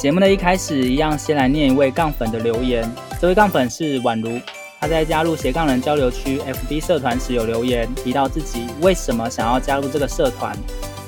[0.00, 2.90] 节目的一开始，一样先来念一位杠粉的留言。
[3.20, 4.40] 这位杠粉是宛如，
[4.80, 10.56] 他在加入斜杠人交流区 FB 社团时有留言，提到自己为什么想要加入这个社团。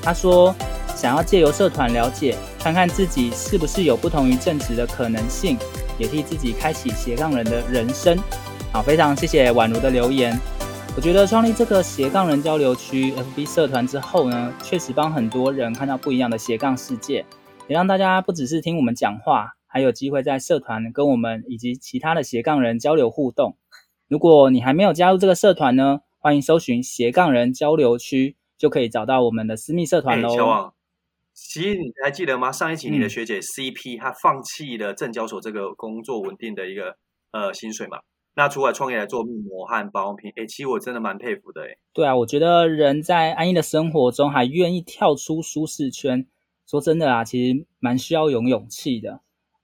[0.03, 0.55] 他说，
[0.95, 5.57] 想要借由社团了解，看看自己是不是有不同于正职的可能性，
[5.97, 8.19] 也替自己开启斜杠人的人生。
[8.73, 10.39] 好，非常谢谢宛如的留言。
[10.95, 17.25] 我觉得创立这个斜杠人交流区 FB 社团之后呢，确实帮很多人看到不一样的斜杠世界。
[17.69, 23.57] 也让大家不只是听我们讲话，还有机会在社团跟我们以及其他的斜杠人交流互动。
[24.09, 30.73] 如果你还没有加入这个社团呢，欢迎搜寻斜杠人交流区，就可以找到我们的私密社团喽。
[31.33, 32.53] 其实你还记得吗？
[32.53, 36.97] 上一集你的学姐 CP，她放弃了证交所这个工作稳定的一个
[37.31, 38.01] 呃薪水嘛？
[38.35, 41.77] 那出来创业来做面膜和保养品，哎，其实我真的蛮佩服的哎。
[41.95, 46.27] 对啊，我觉得人在安逸的生活中还愿意跳出舒适圈。
[46.73, 49.21] 说真的啊，其实蛮需要有勇气的。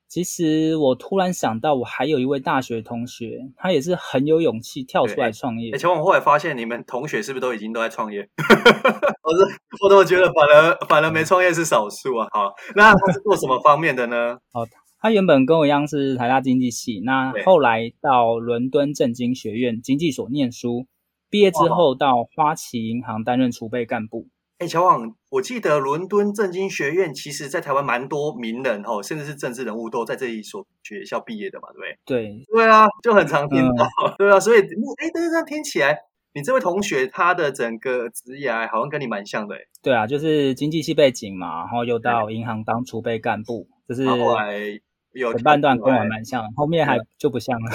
[0.07, 5.73] 其实我突然想到，我还有一位大学同学，他也是很有勇气跳出来创业。
[5.73, 8.29] 而且我后来发现，你们同学是不是都已经都在创业？
[9.25, 9.43] 我是
[9.83, 12.29] 我怎么觉得反而反而没创业是少数啊？
[12.31, 14.37] 好，那他是做什么方面的呢？
[14.53, 14.69] 哦，
[15.01, 20.87] 他原本跟我一样是台大经济系，那后来到伦敦政经学院经济所念书，
[21.31, 24.29] 毕业之后到花旗银行担任储备干部。
[24.59, 31.97] 哎，乔王，我记得伦敦政经学院其实，在台湾蛮多名人哦，甚至是政治人物都在这一所学校毕业的嘛，对不对？
[32.05, 35.97] 对，对啊，就很常听到，嗯、 对啊，所以，哎，但是这样听起来，
[36.35, 39.61] 你这位同学他的整个职业好像跟你蛮像的，哎。
[39.81, 44.81] 对啊，就是经济系背景嘛，然后又到银行当储备干部，就是后来。
[45.19, 47.71] 有前半段跟我蛮像，后面还就不像了。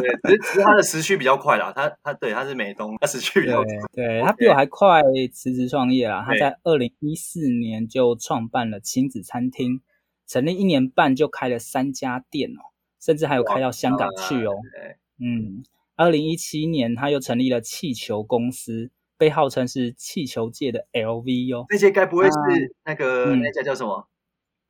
[0.00, 1.72] 对，只是只是他的时区比较快啦。
[1.74, 3.66] 他他对他是美东，他时区比较快。
[3.92, 6.24] 对，他比我还快辞职创业啦。
[6.26, 9.80] 他在二零一四年就创办了亲子餐厅，
[10.26, 14.52] 成立一年半就开了三家店哦，甚至还有开到香港去哦。
[15.18, 15.62] 嗯，
[15.96, 21.66] 二零一七年他又成立了气球公司，被号称是气球界的 LV 哦。
[21.70, 22.36] 那些该不会是
[22.84, 24.08] 那个那家叫什么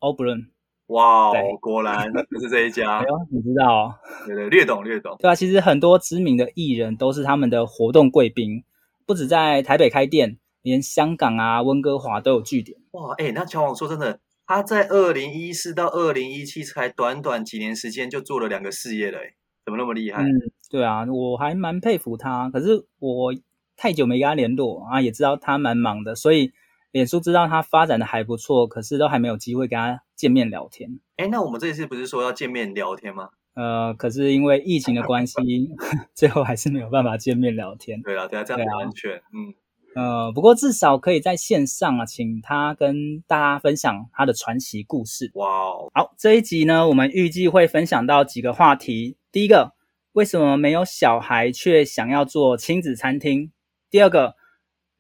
[0.00, 0.48] ？Oberlin
[0.92, 2.98] 哇哦，果然就是这一家。
[3.00, 3.94] 哎呦，你知道哦？
[4.26, 5.16] 对对，略懂略懂。
[5.19, 8.62] 对啊，其实很多知名的艺人都是他们的活动贵宾，
[9.06, 12.78] 不止在台北开店，连香港啊、温哥华都有据点。
[12.92, 20.22] 哇，哎，那乔王说真的，他在二零一四到二零一七才短短几年时间就做了两个事业了，哎，怎么那么厉害？
[20.22, 20.28] 嗯，
[20.70, 22.50] 对啊，我还蛮佩服他。
[22.50, 23.34] 可是我
[23.76, 26.52] 太久没跟他联络啊，也知道他蛮忙的，所以。
[26.92, 31.00] 脸书知道他发展的还不错，可是都还没有机会跟他见面聊天。
[31.16, 33.30] 哎，那我们这一次不是说要见面聊天吗？
[33.54, 35.34] 呃，可是因为疫情的关系，
[36.14, 38.00] 最后还是没有办法见面聊天。
[38.02, 39.16] 对啊，对啊，这样很安全。
[39.16, 39.54] 啊、嗯，
[39.94, 45.31] 呃，不过至少可以在线上啊，请他跟大家分享他的传奇故事。
[45.34, 45.91] 哇哦！
[45.94, 49.16] 好，这一集呢，我们预计会分享到几个话题。
[49.31, 49.72] 第一个，
[50.12, 53.50] 为什么没有小孩却想要做亲子餐厅？
[53.88, 54.34] 第二个。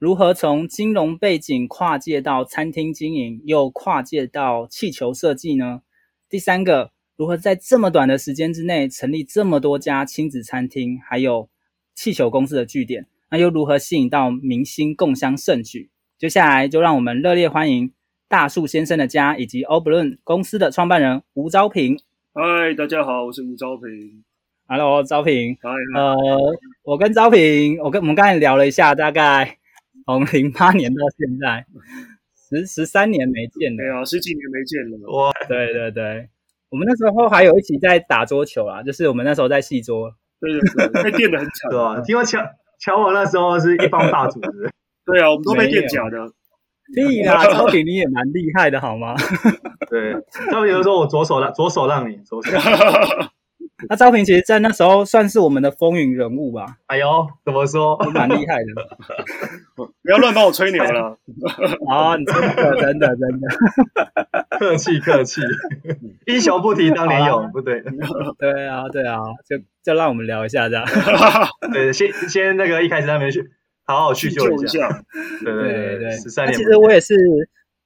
[0.02, 5.82] 如何从金融背景跨界到餐厅经营，又跨界到气球设计呢？
[6.28, 11.48] 第三个，如何在这么短的时间之内成立这么多家亲子餐厅，还有
[11.94, 13.06] 气球公司的据点？
[13.30, 15.88] 那又如何吸引到明星共襄盛举？
[16.18, 17.92] 接下来就让我们热烈欢迎
[18.26, 21.96] 大树先生的家以及 Oberlin 公司的创办人吴昭平。
[22.34, 24.24] 嗨，大家好，我是吴昭平。
[24.66, 25.56] Hello，昭平。
[25.62, 25.70] 嗨。
[25.94, 26.16] 呃，
[26.82, 29.58] 我跟昭平，我跟我们刚才聊了一下，大概。
[30.06, 31.64] 从零八年到现在，
[32.34, 33.76] 十十三年没见了。
[33.76, 35.10] 对啊，十几年没见了。
[35.12, 36.28] 哇，对对对，
[36.70, 40.14] 我们那时候还有一起在打桌球啊，就是我们那时候在戏桌。
[40.40, 40.60] 对对
[40.90, 41.70] 对，被电得很惨。
[41.70, 42.40] 对啊，听说乔
[42.78, 44.40] 乔王那时候是一方霸主，
[45.06, 46.18] 对啊，我们都被电脚的。
[46.94, 49.14] 屁啦，超平你也蛮厉害的，好吗？
[49.88, 50.14] 对，
[50.50, 52.50] 他们有的时候我左手让左手让你左手。
[53.88, 56.76] 那昭平其实，在那时候算是我们的风云人物吧。
[56.86, 57.96] 哎呦，怎么说？
[58.12, 58.98] 蛮厉害的。
[60.02, 61.18] 不要乱帮我吹牛了。
[61.90, 63.48] 啊，你真的，真的，真的。
[64.58, 65.40] 客气，客气。
[66.26, 67.82] 英雄不提当年勇，不对。
[68.38, 69.18] 对啊，对啊，
[69.48, 70.84] 就就让我们聊一下这样。
[71.72, 73.50] 对，先先那个一开始他们去
[73.84, 74.88] 好好叙旧一下。
[75.44, 76.54] 对对对对，十三年。
[76.54, 77.14] 其实我也是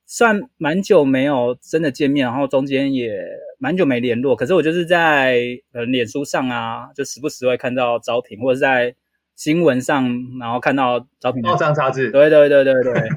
[0.06, 3.12] 算蛮久没有真的见面，然后中间也。
[3.58, 5.38] 蛮久没联络，可是我就是在
[5.72, 8.94] 呃脸书上啊，就时不时会看到招聘，或者是在
[9.34, 10.06] 新闻上，
[10.38, 12.10] 然后看到招聘报章杂志。
[12.10, 13.08] 对对对对对，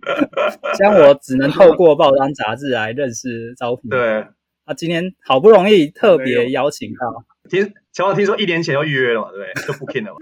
[0.78, 3.90] 像我只能透过报章杂志来认识招聘。
[3.90, 4.24] 对，
[4.64, 9.66] 啊，今天好不容易特别邀请到，听小王听说一年前就预约了嘛，对不对？
[9.66, 10.18] 就 booking 了嘛。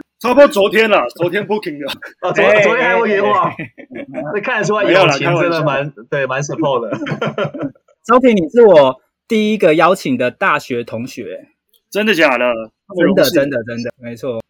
[0.18, 1.86] 差不多昨天了，昨天 booking 的。
[2.22, 3.54] 哦，昨昨天还有延哇，
[4.34, 6.98] 那看得出来友情真的蛮对，蛮 support 的。
[8.04, 11.48] 招聘，你是我第一个邀请的大学同学，
[11.90, 12.44] 真的假的？
[12.96, 14.40] 真的真的真的，没错。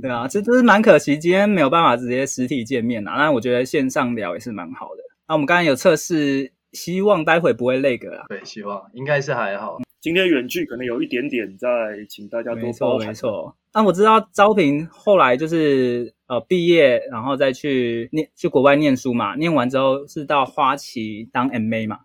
[0.00, 3.16] 对啊，这这是蛮可惜，今天没有办法直接实体见面啊。
[3.16, 5.02] 那我觉得线上聊也是蛮好的。
[5.28, 8.24] 那我们刚才有测试，希望待会不会累个啦。
[8.28, 9.78] 对，希望应该是还好。
[10.00, 11.68] 今天远距可能有一点点，在
[12.08, 13.06] 请大家多包涵。
[13.06, 13.56] 没错，没错。
[13.74, 19.34] 那我知道招聘后来就是呃毕业，然后再去念去国外念书嘛。
[19.34, 22.00] 念完之后是到花旗当 MA 嘛，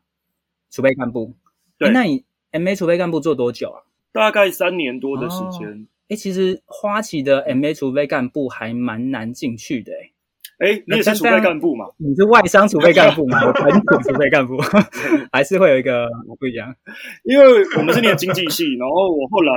[0.71, 1.35] 储备干部。
[1.77, 1.91] 对。
[1.91, 3.83] 那你 MA 储备干部做多久啊？
[4.11, 5.87] 大概三年多的时间。
[6.09, 10.11] 哎、哦，其实花旗的 MA 储备干部还蛮难进去的诶。
[10.57, 11.85] 哎，你也是储备干部嘛？
[11.97, 13.39] 你是外商储备干部吗？
[13.45, 14.57] 我本土储备干部，
[15.31, 16.07] 还是会有一个
[16.39, 16.75] 不一样？
[17.23, 17.45] 因为
[17.77, 19.53] 我们是念经济系，然后我后来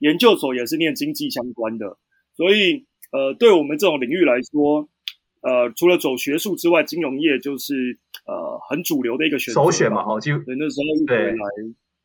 [0.00, 1.96] 研究所也是念经济相关的，
[2.34, 4.88] 所以呃，对我们这种领域来说，
[5.40, 9.62] 呃，除了走学术之外，金融业就是呃很主流的一个选择。
[9.62, 11.46] 首选嘛，哦，就那时候一回来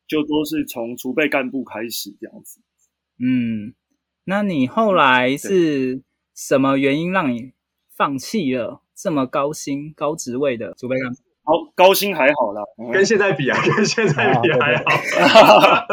[0.07, 2.61] 就都是从储备干部开始这样子。
[3.19, 3.73] 嗯，
[4.23, 6.03] 那你后来是
[6.35, 7.55] 什么原因让你？
[7.97, 14.83] 放弃了这么高薪高职位的储备干部，好高薪还好啦，跟现在比啊， 跟现在比还好，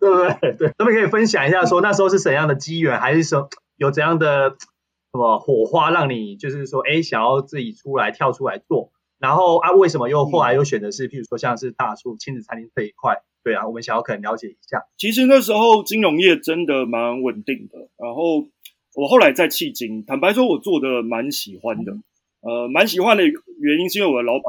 [0.00, 0.52] 对不对？
[0.56, 13.22] 对，咱们可以分享一下，说那时候是怎样的机缘，还是说有怎样的什么火花，让你就是说，哎，想要自己出来跳出来做，然后啊，为什么又后来又选的是，譬如说像是大树亲子餐厅这一块？
[13.44, 14.84] 对啊，我们想要可能了解一下。
[14.96, 18.46] 其实那时候金融业真的蛮稳定的，然后。
[18.94, 21.94] 我后来在迄今，坦白说，我做的蛮喜欢的，
[22.42, 24.44] 呃，蛮喜欢的原因是因为我的老板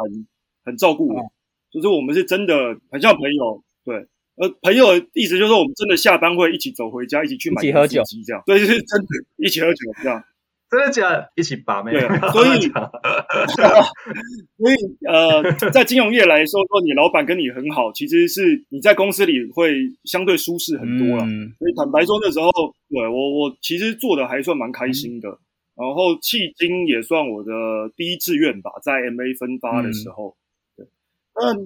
[0.65, 1.31] 很照顾我，嗯、
[1.71, 3.95] 就是我们是真的很像朋友，对，
[4.35, 9.07] 呃，朋友的意思就是说我们真的下班会一起走回家，一起去买一起喝酒，这样，对，就是真的
[9.37, 10.23] 一起喝酒这样。
[10.71, 11.29] 真的假的？
[11.35, 11.91] 一起把妹。
[11.91, 12.01] 对，
[12.31, 12.59] 所以
[14.57, 14.75] 所以
[15.07, 19.71] 呃，在金融业来说，说你老板跟你很好，其实是你在公司里会
[20.03, 21.25] 相对舒适很多了。
[21.25, 22.49] 嗯、所以坦白说，那时候
[22.89, 25.29] 对我我其实做的还算蛮开心的。
[25.29, 25.37] 嗯、
[25.75, 27.51] 然后迄今也算我的
[27.95, 30.35] 第一志愿吧，在 MA 分发的时候。
[30.77, 30.85] 嗯、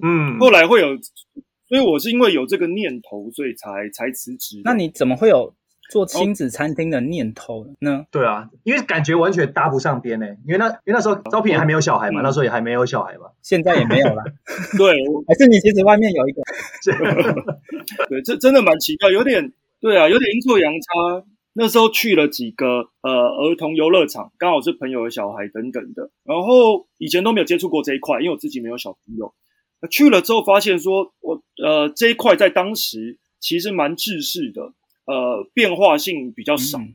[0.02, 0.96] 嗯，后来会有，
[1.68, 4.60] 所以我是因为有这个念头，所以才才辞职。
[4.64, 5.54] 那你怎么会有？
[5.90, 8.04] 做亲子餐厅的念头呢？
[8.10, 10.26] 对啊，因为感觉完全搭不上边呢。
[10.44, 14.22] 因为那因为那时候招聘还没有小孩嘛，那时候也还没有小孩嘛，现在也没有了。
[14.76, 14.92] 对，
[15.26, 16.42] 还是你其实外面有一个？
[18.10, 19.50] 对，这真的蛮奇怪，有点
[19.80, 21.24] 对啊，有点阴错阳差。
[21.58, 29.34] 那时候去了几个呃儿童游乐场，刚好是朋友的小孩等等的，然后以前都没有接触过这一块，因为我自己没有小朋友。
[29.90, 34.72] 去了之后发现说，我呃这一块在当时其实蛮制式的。
[35.10, 36.94] 呃，变化性比较少，嗯、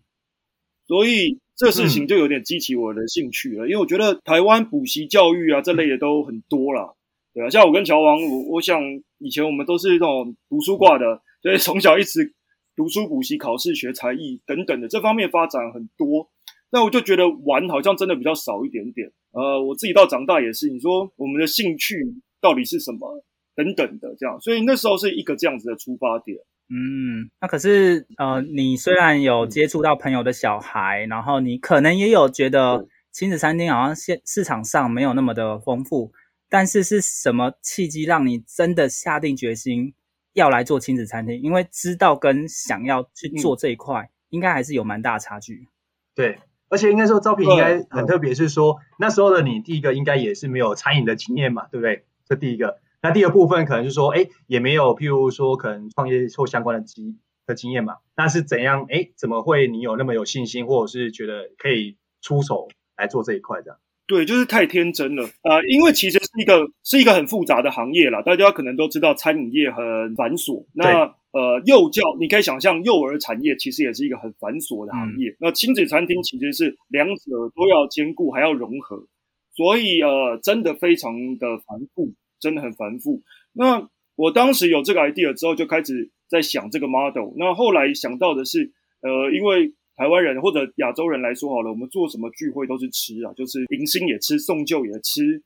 [0.85, 3.65] 所以这事情就有点激起我的兴趣了。
[3.65, 6.93] 嗯、因为我觉得台湾补习教育啊这类的都很多啦，
[7.33, 8.79] 对啊，像我跟乔王，我我想
[9.17, 12.35] 以前我们都是这种读书挂的，所以从小一直
[12.75, 16.29] 读书补习、考试学才艺等等的这方面发展很多。
[16.71, 19.11] 那我就觉得玩好像真的比较少一点点。
[19.31, 21.95] 呃，我自己到长大也是，你说我们的兴趣
[22.41, 23.23] 到底是什么
[23.55, 26.37] 等等的这样，所以那时候是一个这样子的出发点。
[26.69, 36.11] 嗯，那可是呃，你虽然有接触到朋友的小孩，然后你可能也有觉得亲子餐厅好像现市场上没有那么的丰富，
[36.49, 39.93] 但是是什么契机让你真的下定决心
[40.33, 41.39] 要来做亲子餐厅？
[41.41, 45.67] 因为知道跟想要去做这一块，嗯、应该还是有蛮大的差距。
[46.15, 52.05] 对，而且应该说招聘应该很特别，是说那时候的你，第一个应该也是没有餐饮的经验嘛，对不对？
[52.25, 52.79] 这第一个。
[53.01, 57.97] 那第二部分可能就是说，哎，也没有，譬如说可能创业或相关的经的经验嘛。
[58.15, 58.85] 那是怎样？
[58.89, 63.79] 哎，怎么会你有那么有信心，或者是觉得可以出手来做这一块这样？
[64.05, 65.65] 对，就是太天真了啊、呃！
[65.67, 70.65] 因为其实是一个是一个很复杂的行业啦，大家可能都知道餐饮业很繁琐。
[70.73, 75.29] 那呃，幼教你可以想象，幼儿产业其实也是一个很繁琐的行业。
[75.29, 79.07] 嗯、那亲子餐厅其实是两者都要兼顾，还要融合，
[79.55, 82.13] 所以呃，真的非常的繁复。
[82.39, 83.21] 真的很繁复。
[83.53, 87.31] 那我当时有这个 idea 之后，就开始在想这个 model。
[87.37, 95.41] 那后来想到的是，呃，因为台湾人或者亚洲人来说好了，我们做什么聚会都是吃啊，就是迎新也吃，送旧也吃，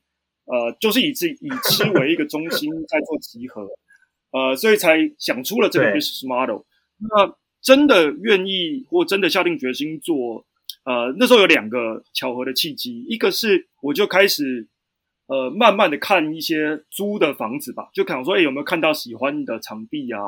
[0.46, 3.68] 呃，就是以自以吃为一个中心在做集合，
[4.30, 6.62] 呃，所以才想出了这个 business model。
[6.98, 10.46] 那真的愿意或真的下定决心做，
[10.84, 14.66] 呃，那时候有两个巧合的契机，一个是我就开始
[15.26, 20.20] 呃慢慢的看一些租的房子吧，就可能说，哎，有没有看到喜欢的场地啊？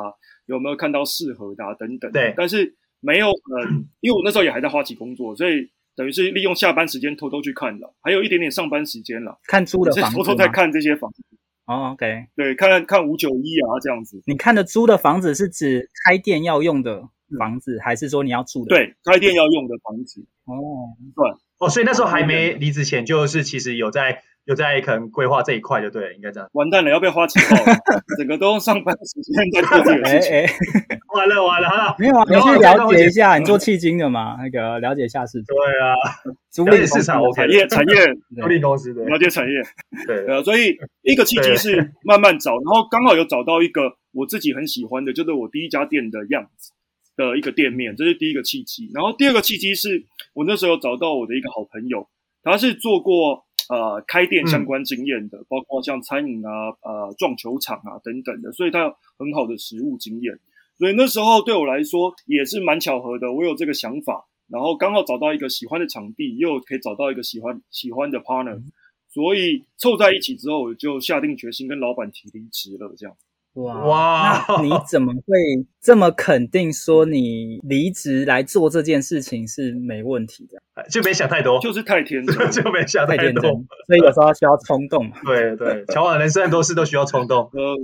[0.47, 1.73] 有没有看到适合的啊？
[1.75, 2.11] 等等。
[2.13, 5.71] 对，但是没有，嗯，因为我那时候也还在花旗工作，所以。
[5.97, 11.23] 等于是利用下班时间偷偷去看了，还有一点点上班时间了，看租的房子，偷偷在看这些房子。
[11.67, 14.23] 哦、oh,，OK，对，看看五九一啊这样子。
[14.25, 17.03] 你看的租的房子是指开店要用的
[17.39, 18.75] 房子，嗯、还是说你要住的？
[18.75, 20.25] 对，开店要用的房子。
[20.45, 21.29] 哦，对，
[21.59, 24.23] 哦，所以那时候还没离职前，就是其实有在。
[24.47, 26.49] 有在可能规划这一块就对了，应该这样。
[26.55, 27.77] 完蛋了，要被花钱了，
[28.19, 30.33] 整个都用上班时间在做这个事情。
[30.33, 35.55] 哎哎， 完了完了，好了，没有啊，你去了解一下，你做迄金的嘛，那个了解一下市场。
[35.55, 35.95] 对啊，
[36.51, 37.95] 租赁市场，产业产业
[38.37, 39.63] 租赁公司的了解产业。
[40.07, 46.73] 对，呃，所以一个契机是慢慢找，然后刚好有找到一个我自己很喜欢的，就是我第一家店的样子
[47.15, 48.91] 的一个店面，这是第一个契机。
[48.95, 50.03] 然后第二个契机是
[50.35, 52.09] 我那时候找到我的一个好朋友，
[52.43, 53.45] 他是做过。
[53.71, 56.51] 呃，开店相关经验的，嗯、包括像餐饮啊、
[56.83, 60.41] 呃，撞球场啊等等的，所以他有很好的实务经验。
[60.77, 68.73] 所以那时候对我来说也是蛮巧合的，我有这个想法，然后刚好找到一个喜欢的场地，又可以找到一个喜欢喜欢的 partner，、嗯、
[69.09, 73.17] 所以凑在一起之后，我就下定决心跟老板提离职了，这样。
[73.55, 74.45] 哇哇！
[74.49, 75.35] 那你怎么会
[75.83, 80.89] 这么肯定说你离职来做这件事情是没问题的？
[80.89, 85.11] 就没想太多，就是太天真， 就没想太多，太天真，所以有时候需要冲动。
[85.25, 87.39] 对对，乔瓦人生很多事都需要冲动。
[87.53, 87.77] 呃，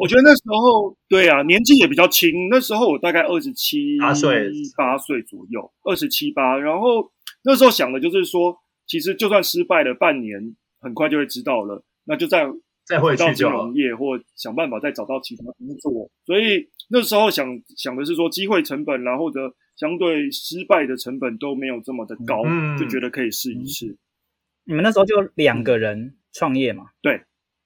[0.00, 6.58] 我觉得那时候对啊，年纪也比较轻，那时候我大概二十七八岁，八岁左右，二十七八。
[6.58, 7.10] 然后
[7.44, 12.46] 那时候想的就是说，其实就算失败了半年，很快就会知道了，那就在。
[12.90, 19.38] 再回到金融业，或想办法再找到其他工作，所以那时候想想的是说，机会成本啦，或者
[19.76, 23.96] 相对失败的成本都没有这么的高，嗯、就觉得可以试一试。
[24.64, 26.86] 你们那时候就两个人创业嘛？
[27.00, 27.22] 对，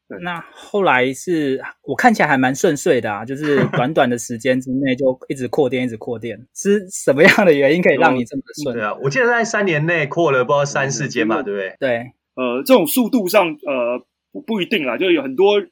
[0.09, 0.19] 对。
[0.21, 8.75] 那后来是我看起来还蛮顺遂的啊，就是短短的时间之内就一直扩店，一直扩店，是什么样的原因可以让你这么顺？
[8.77, 11.77] 对啊，我记得在三年内扩了不知道三四间嘛，对不对？
[11.81, 14.07] 对，呃，这种速度上，呃。
[14.35, 15.65] 不不一定啦，就有很多，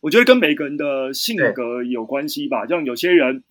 [0.00, 2.66] 我觉得跟每个人的性格有关系吧。
[2.66, 3.44] 像有些人，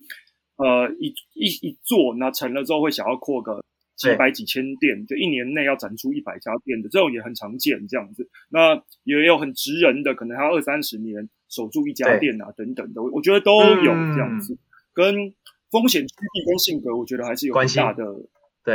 [0.56, 7.86] 呃，一一一做那成了之后，会想要扩个几百几千店，就一年内要展出一百家店的，这种也很常见。
[7.86, 8.74] 这样子，那
[9.04, 14.54] 也有很直人的，可能还要二三十年守住一家店啊，等等的，我觉得都有这样子。
[14.54, 14.58] 嗯、
[14.92, 15.34] 跟
[15.70, 18.04] 风险趋避跟性格，我觉得还是有很大的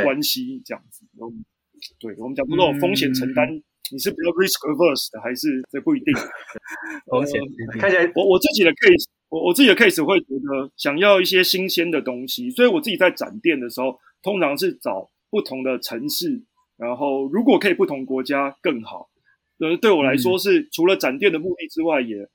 [0.02, 0.62] 关系。
[0.64, 1.04] 这样子，
[2.00, 3.54] 对，我们讲不说风险承担。
[3.54, 3.62] 嗯
[3.92, 6.14] 你是比较 risk averse 的，还是这不一定？
[7.10, 7.40] 风险
[7.78, 16.42] 看起来，我我自己的 case，我我自己的 case 会觉得想要一些新鲜的东西，所以我自己在展店的时候，通常是找不同的城市，
[16.76, 19.10] 然后如果可以不同国家更好。
[19.58, 22.28] 呃，对我来说是、嗯、除了展店的目的之外，也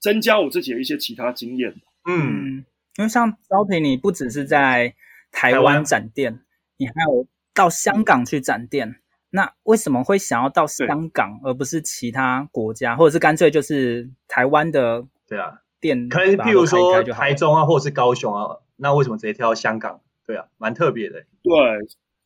[0.00, 1.74] 增加我自己的一些其他经验。
[2.08, 2.64] 嗯，
[2.96, 4.94] 因为像招聘，你不只是在
[5.32, 6.40] 台湾展店，
[6.76, 9.01] 你还有到香港去展店。
[9.34, 15.06] 那为什么会想要到香港，而不是其他国家，或者是干脆就是台湾的？
[15.26, 20.02] 对啊，店可能譬如说台中啊，或者是高雄啊，那为什么直接跳到香港？
[20.26, 21.24] 对啊，蛮特别的。
[21.42, 21.50] 对，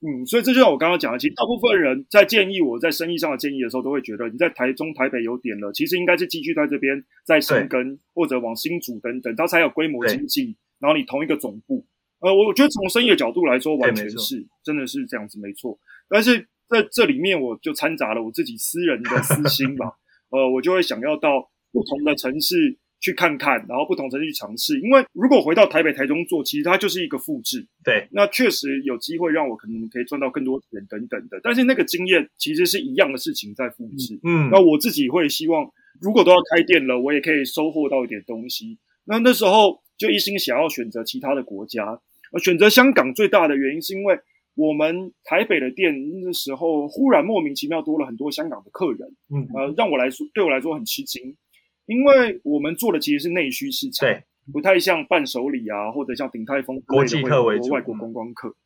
[0.00, 10.56] 嗯，所以这就像我刚刚讲的，其实大部分人在建议我在生意上的建议的时候，都会觉得你在台中、台北有点了，其实应该是继续在这边再生根，或者往新竹等等，它才有规模经济。
[10.80, 11.86] 然后你同一个总部，
[12.18, 15.78] 呃，我觉得从生意的角度来说，完全是真的是这样子，没错。
[16.08, 16.48] 但是。
[16.68, 19.92] 在这里面，我就掺杂了我自己私人的私心吧。
[20.30, 24.80] 呃，我就会想要到不同的城市去看看，然后不同城市去尝试。
[24.80, 27.66] 因为如果回到台北、台中做，其实它就是一个复制。
[27.84, 31.40] 对，那确实有机会让我可能可以赚到更多钱等等的。
[31.42, 34.18] 但是那个经验其实是一样的事情在复制。
[34.24, 35.70] 嗯，那我自己会希望，
[36.00, 38.78] 如果都要开店了，我也可以收获到一点东西。
[39.04, 42.00] 那那时候就一心想要选择其他的国家，
[42.32, 44.18] 而选择香港最大的原因是因为。
[44.56, 45.94] 我们台北的店
[46.24, 51.36] 那时候忽然莫名其妙多了很多香港的客人，嗯，呃，让我来说，对我来说很吃惊，
[51.84, 58.56] 因为我们做的其实是内需市场，对，不太像伴手礼啊，或者像鼎泰丰国际客为主，外国观光客，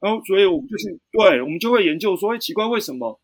[0.00, 3.18] 然后所以我们就是，对，我们就会研究说，哎，奇怪，为什么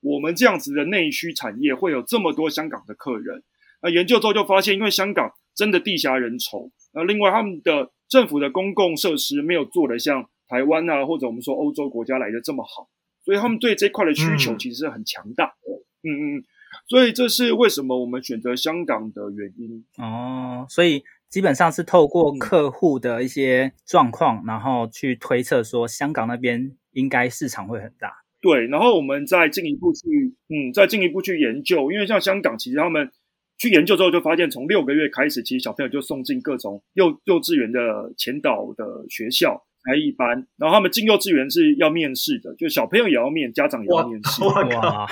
[0.00, 3.42] 我们这样子的内需产业会有这么多香港的客人？
[3.82, 10.30] 那研究之后就发现，因为香港真的地狭人稠，那另外他们的政府的公共设施没有做的像。
[10.48, 12.88] 台湾啊，或者我们说欧洲国家来的这么好，
[13.24, 15.72] 所以他们对这块的需求其实是很强大的。
[16.02, 16.44] 嗯嗯，
[16.86, 19.84] 所以这是为什么我们选择香港的原因。
[19.96, 28.12] 哦，所以基本上是透过客户的一些状况，嗯、然后去推测说香港那边应该市场会很大。
[28.42, 33.10] 对，然后我们再进一步去，嗯，再进一步去研究，因为像香港，其实他们
[33.56, 39.64] 去研究之后就发现，从六个月开始，其实小朋友就送进各种幼幼稚园的前导的学校。
[39.84, 44.42] 才艺班，然后他们进幼稚园是要面试的，就小朋友也要面，家长也要面试。
[44.42, 45.06] 哇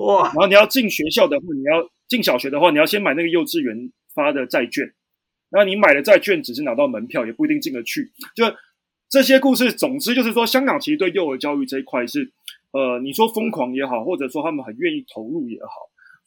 [0.00, 0.24] 哇！
[0.24, 4.92] 然后你要进学校的话，你要进小学的话，你要先买那个幼稚园发的债券。
[5.48, 8.12] 然后你买了债券，只是拿到门票，也不一定进得去。
[8.36, 8.44] 就
[9.08, 12.30] 这些故事，总之就是说，香港其实对幼儿教育这一块是，
[12.72, 15.70] 呃，你说疯狂也好，或者说他们很愿意投入也好，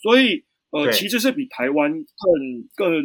[0.01, 2.03] 所以呃，其实是比台湾更
[2.75, 3.03] 更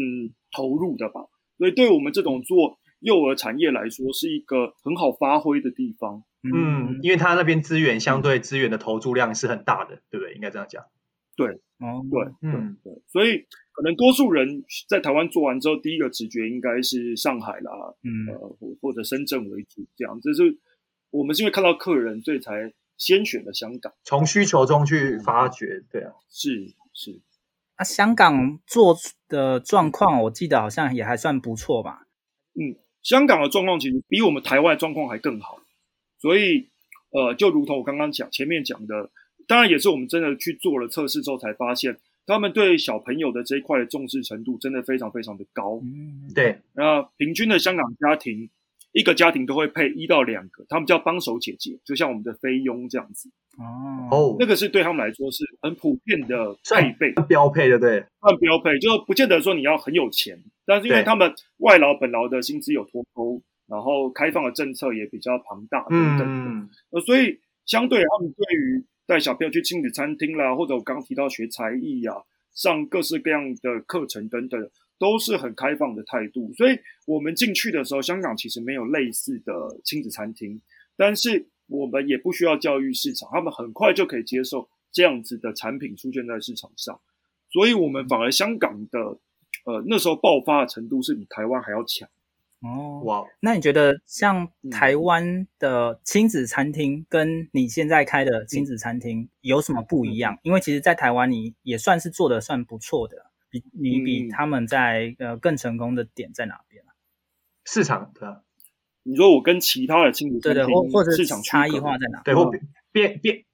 [0.56, 1.20] 投入的吧。
[1.58, 2.78] 所以对我们这种做。
[3.00, 10.34] 幼儿产业来说是一个很好发挥的地方，嗯，因为它那边资源相对资源的投注量是很大的，对不对？
[10.34, 10.84] 应该这样讲。
[11.36, 11.48] 对，
[11.78, 20.18] 哦，对，嗯，对，所以可能多数人在台湾做完之后，第一个直觉应该是上海啦，嗯，呃，或或者深圳为主，这样。
[20.22, 20.58] 这是
[21.10, 27.20] 我们是因为看到客人，所以才先选了香港，从需求中去发掘，对啊，是是。
[27.74, 28.96] 啊，香港做
[29.28, 32.06] 的状况，我记得好像也还算不错吧？
[32.54, 32.78] 嗯。
[33.06, 35.60] 香港的状况其实比我们台湾状况还更好，
[36.18, 36.66] 所以，
[37.10, 39.10] 呃，就如同我刚刚讲前面讲的，
[39.46, 41.96] 当然也是我们真的去做了测试之后才发现，
[42.26, 45.80] 他们对小朋友的这一块的重视程度真的非常非常的高。
[45.84, 46.58] 嗯，对。
[46.72, 48.50] 那平均的香港家庭，
[48.96, 53.28] 一个家庭都会配一到两个，他们叫帮手姐姐，就像我们的菲佣这样子。
[54.10, 72.14] 哦，那个是对他们来说是很普遍的配备，标配的，对，很标配，就不见得说你要很有钱，但是因为他们外劳本劳的薪资有脱钩，然后开放的政策也比较庞大等等，嗯，呃，所以相对他们对于带小朋友去亲子餐厅啦，或者我刚刚提到学才艺呀，
[72.54, 76.52] 上各式各样的课程等等，都是很开放的态度。
[76.54, 80.60] 所以我们进去的时候，香港其实没有类似的亲子餐厅，
[80.96, 81.48] 但是。
[81.68, 87.00] 我们也不需要教育市场，他们很快就可以接受这样子的产品出现在市场上，
[87.50, 89.00] 所以我们反而香港的
[89.64, 92.08] 呃那时候爆发的程度是比台湾还要强。
[92.60, 93.24] 哦，哇！
[93.40, 100.34] 那你觉得像台湾的亲子餐厅跟你现在开的亲子餐厅有什么不一样？
[100.34, 103.26] 嗯、因为其实，在台湾你也算是做的算不错的，
[103.60, 106.92] 比你比他们在呃更成功的点在哪边啊？
[107.64, 108.44] 市场的。
[109.08, 112.22] 你说我跟其他的亲子餐厅市场差异化在哪？
[112.24, 112.50] 对，或
[112.90, 113.44] 辨辨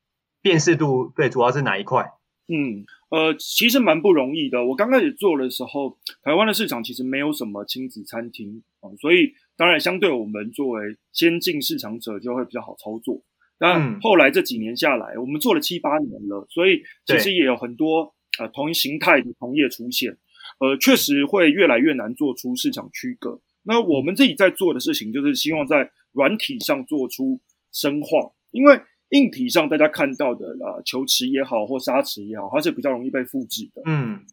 [0.40, 2.10] 辨识度，对，主要是哪一块？
[2.48, 4.64] 嗯，呃，其实蛮不容易的。
[4.64, 13.22] 我刚开始做的时候，台湾的市场其实没有什么亲子餐厅啊，所以当然相对我们作为先进市场者就会比较好操作。
[13.58, 20.16] 但后来这几年下来，我们做了七八年了，所以其实也有很多呃同一形态的同业出现，
[20.58, 23.40] 呃，确实会越来越难做出市场区隔。
[23.64, 27.40] 那我们自己在做的事情，就是希望在软体上做出
[27.72, 33.82] 深化，因为硬体上大家看到的啊，球池也好或沙池也好，它是比较容易被复制的。
[33.84, 34.24] 嗯，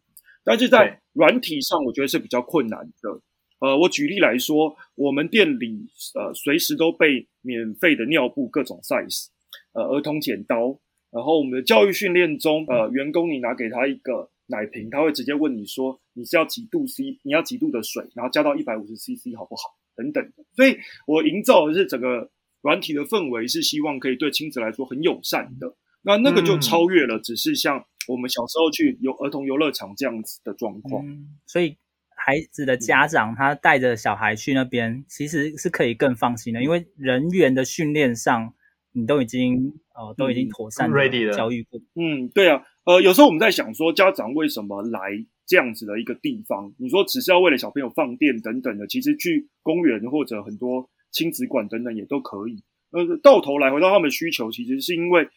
[0.43, 3.21] 但是在软体上，我觉得是比较困难的。
[3.59, 5.85] 呃，我举例来说，我们店里
[6.15, 9.27] 呃随时都备免费的尿布各种 size，
[9.73, 10.79] 呃，儿童剪刀，
[11.11, 14.29] 然后我们的教育训练中，呃，员工你拿给他一个。
[14.51, 17.19] 奶瓶，他会直接问你说：“你是要几度 C？
[17.21, 18.03] 你要几度的水？
[18.15, 19.77] 然后加到一百五十 CC 好不好？
[19.95, 22.31] 等等的。”所以，我营造的是整个
[22.63, 25.75] 软体的氛围，是希望可以对亲子来说很友善的。
[26.01, 31.05] 那那个就超越了，只是像我们小时候去游儿童游乐场这样子的状况。
[31.45, 31.77] 所以，
[32.17, 38.55] 孩子的家长他带着小孩去那边，其实是可以更放心的，因为人员的训练上，
[38.99, 41.79] 你都已经呃都已经妥善的教育过。
[41.95, 42.63] 嗯，对啊。
[42.85, 44.99] 呃，有时候我们在想说，家长为什么来
[45.45, 46.73] 这样子的一个地方？
[46.77, 52.63] 你说只是要为了小朋友放电等等的，其实去公园或者很多亲子馆等等也都可以。
[52.91, 55.27] 呃，到头来回到他们的需求，其实是因为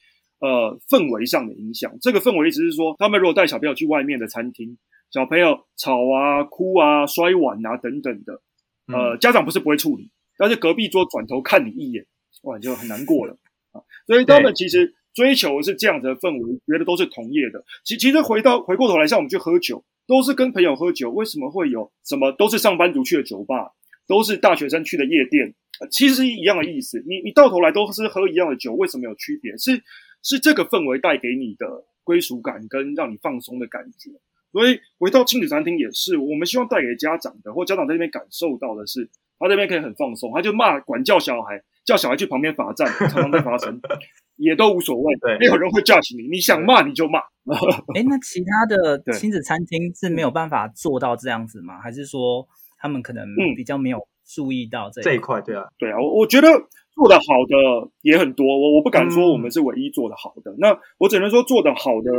[0.41, 1.93] 呃氛围上的影响。
[2.01, 4.79] 这个氛围意思是说，他们如果带小朋友去外面的餐厅，
[5.11, 8.41] 小朋友吵啊、哭啊、摔碗啊等等的，
[8.87, 12.07] 呃，家长不是不会处理，但是隔壁桌转头看你一眼，
[12.45, 13.37] 哇，就很难过了
[13.73, 13.83] 啊。
[14.07, 14.95] 所以他们其实。
[15.15, 17.63] 追求的是这样子的氛围，觉得都是同业的。
[17.85, 21.11] 其其实回到回过头来，像我们去喝酒，都是跟朋友喝酒。
[21.11, 23.73] 为什么会有什么都是上班族去的酒吧，
[24.07, 25.53] 都是大学生去的夜店？
[25.91, 27.05] 其实是一样的意思。
[27.07, 29.55] 你你到头来都是喝一样的酒，为什么有区别？
[29.59, 29.83] 是
[30.23, 34.13] 是这个氛围带给你的归属感跟让你放松的感觉。
[34.51, 43.81] 所以回到亲子餐厅也是，我们希望带给家长的，或家长在那边感受到的是，他这边可以很放松，他就骂管教小孩，叫小孩去旁边罚站，常常在发生，
[44.37, 45.15] 也都无所谓。
[45.21, 47.21] 对，没有人会 judge 你，你想骂你就骂。
[47.95, 51.81] 哎，那其他的 亲子餐厅是没有办法做到这样子吗？
[51.81, 52.47] 还是说
[52.79, 55.13] 他们可能比较没有注意到这一块？
[55.13, 56.49] 这一块对啊，对啊，我我觉得
[56.95, 60.53] 做得好的也很多，我我不敢说我们是唯一做得好的。
[60.53, 62.11] 嗯、那我只能说做得好的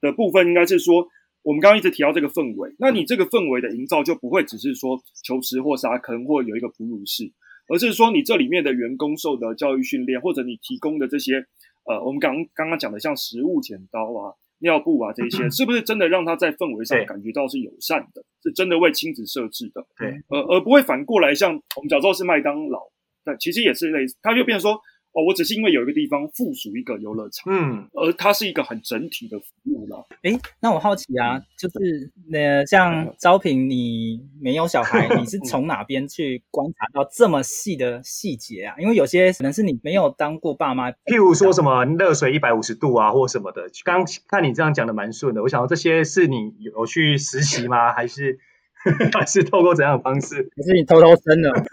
[0.00, 1.08] 的部分，应该是说。
[1.42, 7.32] 我们刚刚一直提到这个氛围，那你这个氛围的营造就不会只是说求池或沙坑或有一个哺乳室，
[7.68, 11.46] 而是说你这里面的员工受的教育训练，或者你提供的这些
[11.84, 19.86] 呃，我们刚刚刚讲的像食物剪刀啊、尿布啊这些，是不是真的让他在氛围上感觉到是友善的，是真的为亲子设置的？
[19.98, 22.80] 对，呃，而不会反过来像我们假设是麦当劳，
[23.24, 24.80] 但其实也是类似，他就变成说。
[25.12, 30.06] 哦，我只是因为有一个地方附属一个游乐场，嗯，而它是一个很整体的服务了。
[30.22, 38.76] 诶，那我好奇啊，就是那像招平，你没有小孩，你是 从哪边去观察到这么细的细节啊？
[38.78, 43.70] 因为有些可能是你没有当过爸妈，譬如说什么热水一百五十度啊，或什么的。
[43.84, 47.92] 刚看你这样讲的蛮顺的，我想说这些是你有去实习吗？
[47.92, 48.38] 还是
[49.18, 50.48] 还是透过怎样的方式？
[50.54, 51.50] 还是你偷偷生的？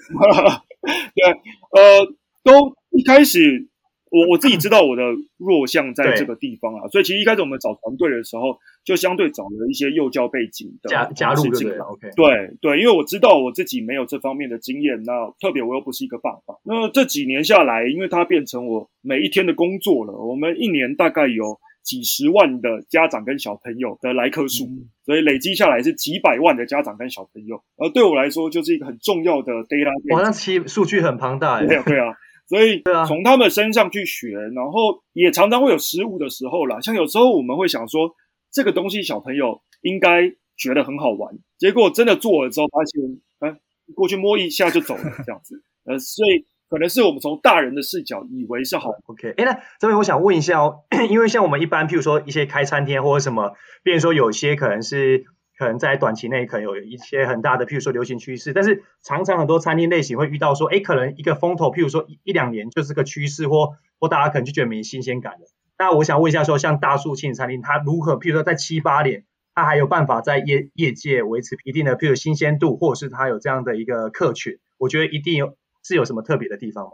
[1.13, 1.29] 对，
[1.71, 2.05] 呃，
[2.41, 2.73] 都。
[2.97, 3.67] 一开始，
[4.11, 5.03] 我我自己知道我的
[5.37, 11.77] 弱项在这个地方啊，所以其实一开始我们找团队的时候，就相对找了一些幼教背景的加加入进来。
[11.77, 16.55] OK，对对，因为我知道我自己没有这方面的经验，那特别我又不是一个爸爸。
[16.63, 30.15] 那这几年下来，因为它变成我每一天的工作了，我们一年大概有几十万的家长跟小朋友的来客数，嗯、所以累积下来是几百万的家长跟小朋友，而对我来说就是一个很重要的 data。
[30.15, 31.67] 哇，那其数据很庞大耶。
[31.67, 32.13] 对啊，对啊。
[32.47, 36.79] 所以从他们身上去学，然后也常常会有失误的时候啦。
[36.81, 38.11] 像有时候我们会想说，
[38.51, 43.59] 这个东西小朋友应该觉得很好玩，结果真的做了之后发现，哎，
[43.95, 45.63] 过去摸一下就走了这样子。
[45.85, 48.91] 呃，所以可能是我们从大人的视角以为是好。
[49.07, 53.53] OK，哎，那这边我想问一下哦， 因为像我们一般，譬如说一些开餐厅或者什么，
[53.83, 55.25] 比如说有些可能是。
[55.57, 65.47] 可能在短期内可能有一些很大的，譬如说流行趋势，但是常常很多餐厅类型会遇到说，哎，可能一个风头，譬如说一一两年就是个趋势，或或大家可能就觉得没新鲜感了。
[65.77, 76.91] 那我想问一下说，像大树亲子餐厅，它如何，譬如说在七八年，它还有办法在业业界维持一定的，譬如新鲜度，或者是它有这样的一个客群，我觉得一定有是有什么特别的地方吗？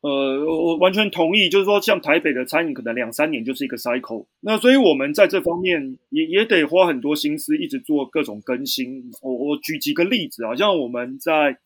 [0.00, 4.26] 呃，我完全同意，就是说，像台北的餐饮，可能两三年就是一个 cycle。
[4.42, 9.10] 那所以我们在这方面也也得花很多心思，一直做各种更新。
[9.22, 11.58] 我我举几个例子啊，像我们在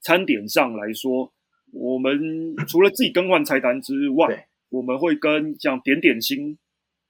[0.00, 1.30] 餐点上来说，
[1.74, 6.56] 我们除了自己更换菜单之外，我们会跟像点点心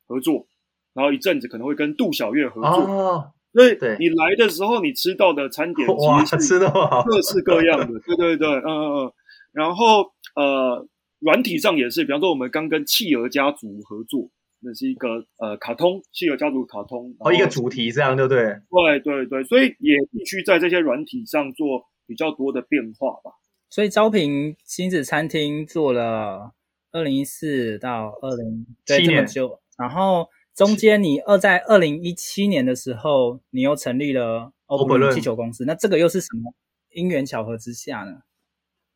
[0.09, 0.49] 合作，
[0.93, 2.71] 然后一阵子可能会跟杜小月合作。
[2.71, 5.87] 哦，所以你来的时候，你吃到的餐点
[6.27, 8.01] 其实是各式各样的。
[8.01, 9.13] 对对对，嗯嗯嗯，
[9.53, 10.13] 然后。
[10.35, 10.87] 呃，
[11.21, 18.45] 软体上也是，比方说我们刚跟企鹅家族合作，那是一个呃卡通企鹅家族卡通，哦，一个主题这样，对不对？
[18.71, 23.33] 对对对，所以也必须在这些软体上做比较多的变化吧。
[23.71, 26.53] 所以招平亲子餐厅做了
[26.93, 36.55] 二零一四到二零七年就，然后中间你二在二零一七年的时候，你又成立了欧普伦气球公司，那这个又是什么
[36.93, 38.21] 因缘巧合之下呢？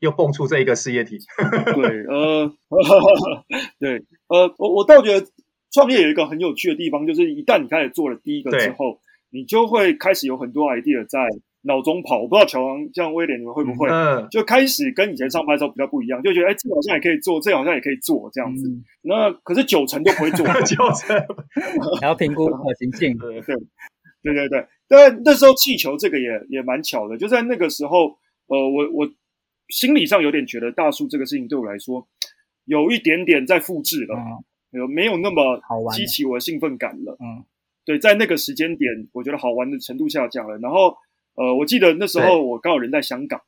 [0.01, 1.19] 又蹦出这一个事业体，
[1.75, 2.53] 对，呃，
[3.81, 5.27] 对，呃，我我倒觉得
[5.73, 11.19] 创业有一个很有趣的地方，就是一旦你开始做了第一个之后，你就会开始有很多 idea 在
[11.63, 12.23] 脑中跑。
[12.23, 18.69] 我不知道乔王像威廉你们会不会，嗯，就开始跟以前上班的时候比较不一样，就觉得哎，这个好像也可以做，这个好像也可以做这样子。
[18.69, 21.17] 嗯、那可是九成都不会做， 九成
[22.01, 23.19] 还要评估可行性。
[23.19, 23.57] 对对
[24.23, 29.09] 对对对，但那时候气球这个也也蛮巧的，就在那个时候，呃，我我。
[29.69, 32.09] 心理上有点觉得大树这个事情对我来说
[32.65, 34.15] 有一点点在复制了，
[34.71, 35.61] 有、嗯、没有那么
[35.93, 37.17] 激起我的兴奋感了？
[37.21, 37.45] 嗯，
[37.85, 40.59] 对，在那个时间点，我觉得好玩的程度下降了。
[40.59, 40.95] 然后，
[41.35, 43.41] 呃，我记得那时候我刚好人在香港，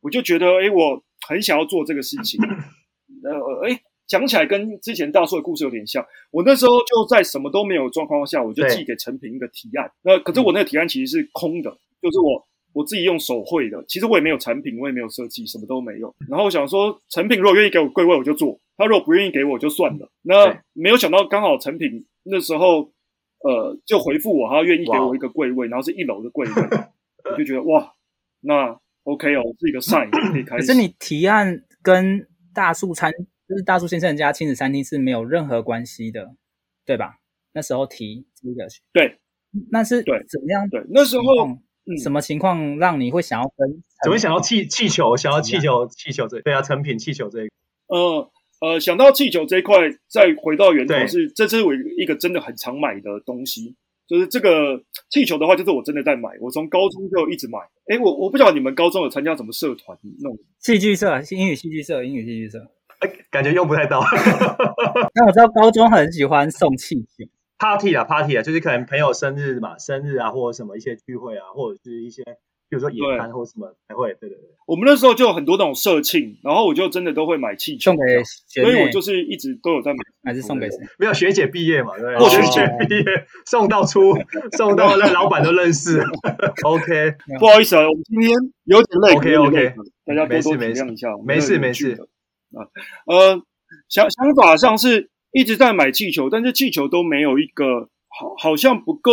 [0.00, 2.40] 我就觉得，哎，我很想要做这个事情。
[3.24, 6.04] 呃，哎，讲起来跟之前大树的故事有点像。
[6.30, 9.90] 我那时候就在什么都没有状况下，我就寄给陈平一个提案。
[10.02, 12.46] 那可是我那个提案其实是空的，就是我。
[12.76, 16.14] 我自己用手绘的，其实我也没有产品，我也没有设计，什么都没有。
[16.28, 20.10] 然后我想说，成品如果愿意给我柜位，我就做；他如果不愿意给我，就算了。
[20.20, 22.92] 那没有想到，刚好成品那时候，
[23.38, 26.52] 呃，就回复我，他愿意给我一个柜位，然后是一楼的柜位，
[27.32, 27.94] 我就觉得哇，
[28.40, 30.66] 那 OK 哦，是一个 sign 可以开始。
[30.66, 33.10] 可是你提案跟大树餐，
[33.48, 36.34] 就是大树先生家亲子餐厅是没有任何关系的，
[36.84, 37.20] 对吧？
[37.54, 39.16] 那时候提这个，对，
[39.70, 40.68] 那是对怎么样？
[40.68, 41.24] 对，那时候。
[42.02, 43.82] 什么情况让你会想要跟？
[44.04, 45.16] 怎么想到气气球？
[45.16, 45.86] 想要气球？
[45.86, 47.50] 气球这对啊，成品气球这一个。
[47.88, 49.76] 呃呃，想到气球这一块，
[50.08, 53.76] 再回到源头是，这是我一个真的很常买的东西。
[54.08, 57.58] 就是这个气球的话，就是我真的在买，我从高中就一直买。
[57.88, 62.58] 哎，我我不晓得你们高中有参加什么社团那种戏剧社、英语戏剧社、英语戏剧社。
[63.00, 64.00] 哎，感觉用不太到。
[65.14, 67.24] 那我知道高中很喜欢送气球
[67.58, 72.22] ，party 啊 party 啊，就是可能朋友生日嘛，生日啊，或者什么一些聚会啊，或者是一些。
[72.68, 74.50] 比如说野餐或什么才会，对对对。
[74.66, 79.98] 我们那时候就有很多那种社庆，然后我就真的都会买气球送给所以我就是一直都有在买。
[80.24, 80.76] 还是送给谁？
[80.98, 82.28] 没有学姐毕业嘛，对不对？
[82.28, 83.04] 学姐毕业
[83.46, 84.16] 送到出，
[84.56, 86.02] 送到那老板都认识。
[86.64, 88.30] OK，不好意思啊，我们今天
[88.64, 89.14] 有点累。
[89.14, 91.16] OK OK，大家多多体谅一下。
[91.24, 91.92] 没事没事
[92.50, 92.66] 啊，
[93.06, 93.40] 呃，
[93.88, 99.12] 想想法上是一直在买气球，但是气球都没有一个好，好像不够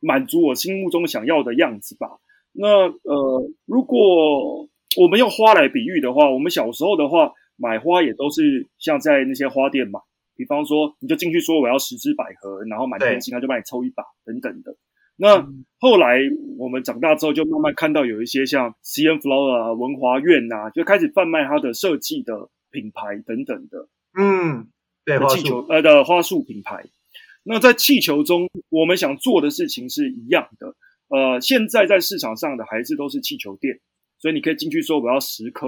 [0.00, 2.18] 满足我心目中想要的样子吧。
[2.52, 4.68] 那呃，如果
[5.00, 9.98] 我们用花来比喻的话，我们小时候的话，买花也都是像在那些花店买，
[10.36, 14.76] 比方说，你就进去说我要十支百合，然后满天星，他就帮你抽一把等等的。
[15.16, 15.42] 那
[15.78, 16.18] 后来
[16.58, 23.88] 我们长大之后，就慢慢看到有一些像 CN Flower 啊、文华苑啊，就开始贩卖它的设计的品牌等等的。
[24.18, 24.68] 嗯，
[25.16, 26.84] 对，气球呃的花束品牌。
[27.44, 30.74] 那在气球中，我们想做的事情是一样的。
[31.08, 33.80] 呃，现在在市场上的还是都是气球店，
[34.18, 35.66] 所以你可以进去说我要十颗，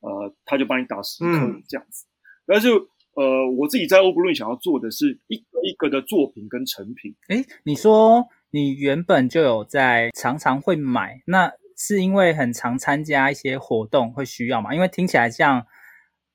[0.00, 1.30] 呃，他就帮你打十颗
[1.68, 2.04] 这样子。
[2.06, 2.10] 嗯、
[2.46, 2.68] 但是
[3.14, 7.14] 呃，我自己在欧布伦想要做的是一个一个的作品跟成品。
[7.28, 14.74] 诶，你说你原本就有在常常会买，那是因为很常参加一些活动会需要嘛？
[14.74, 15.64] 因为听起来像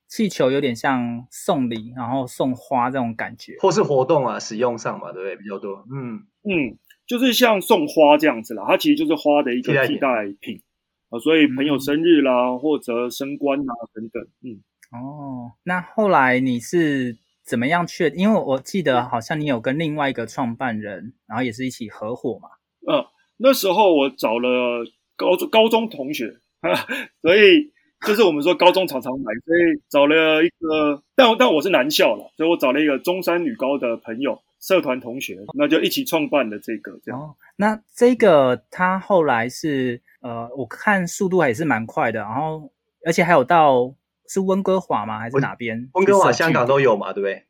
[0.10, 5.38] 气球有点像送礼，然后送花这种感觉，或是活动啊使用上嘛，对不对？
[5.38, 5.86] 比较多。
[5.89, 6.78] 嗯嗯。
[7.08, 10.08] 就是像送花这样子啦，它其实就是花的一个替代
[10.39, 10.62] 品
[11.10, 18.13] 啊，所以朋友生日啦，嗯、或者升官啊等等，嗯，哦，那后来你是怎么样去？
[18.15, 22.50] 因为我记得好像你有跟另外一个创办人，然后也是一起合伙嘛。
[22.88, 23.04] 嗯，
[23.38, 26.41] 那时候我找了高中高中同学，
[27.24, 27.72] 所以
[28.05, 34.41] 就是我们说高中常常买，所以找了一个，但但我是男校了，所以我找了一个中山女高的朋友。
[34.62, 37.21] 社团同学，那就一起创办了这个这样。
[37.21, 42.69] 哦，那这个他后来是呃，我看速度还是蛮快的，然后
[43.05, 43.95] 而且还有到
[44.27, 45.17] 是温哥华吗？
[45.17, 45.89] 还是哪边？
[45.93, 47.45] 温哥华、香港都有嘛，对不对？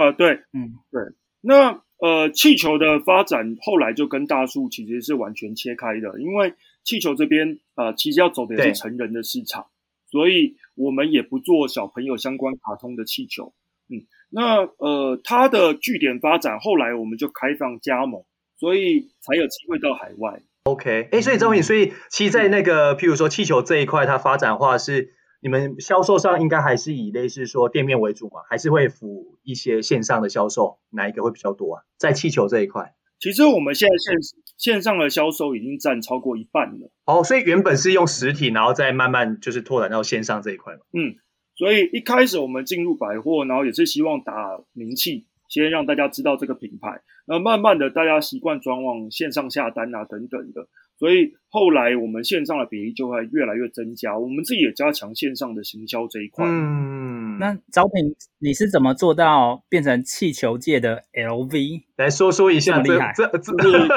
[0.00, 1.02] 呃，对，嗯，对。
[1.40, 9.66] 那呃，气球的发展后来就跟大树其实是完全切开的，因为气球这边呃，其实要走的也是成人的市场，
[10.12, 13.54] 所以我们也不做小朋友相关卡通的气球，
[13.88, 14.06] 嗯。
[14.34, 18.24] 那呃，它的据点发展，后来我们就开放加盟，
[18.58, 20.42] 所以才有机会到海外。
[20.64, 31.82] OK，哎，所以赵平，所以其实，在那个譬如说气球这一块，它发展的话是你们销售上应该还是以类似说店面为主嘛，还是会辅一些线上的销售，哪一个会比较多啊？
[31.98, 34.16] 在气球这一块，其实我们现在线
[34.62, 36.92] 线上的销售已经占超过一半了。
[37.04, 40.80] 哦，所以原本是用实体，然后再慢慢就是拓展到线上这一块嘛。
[40.92, 41.16] 嗯。
[41.56, 44.32] 所以一开始我们进入百货，然后也是希望打
[44.72, 47.02] 名气，先让大家知道这个品牌。
[47.26, 50.68] 那慢慢的，大家习惯转往线上下单啊，等等的。
[51.02, 54.16] 所以后来我们线上的比例就会越来越增加。
[54.16, 56.46] 我们自己也加强线上的行销这一块。
[56.46, 61.82] 嗯，那招品你是怎么做到变成气球界的 LV？
[61.96, 63.88] 来说说一下厉害，这这这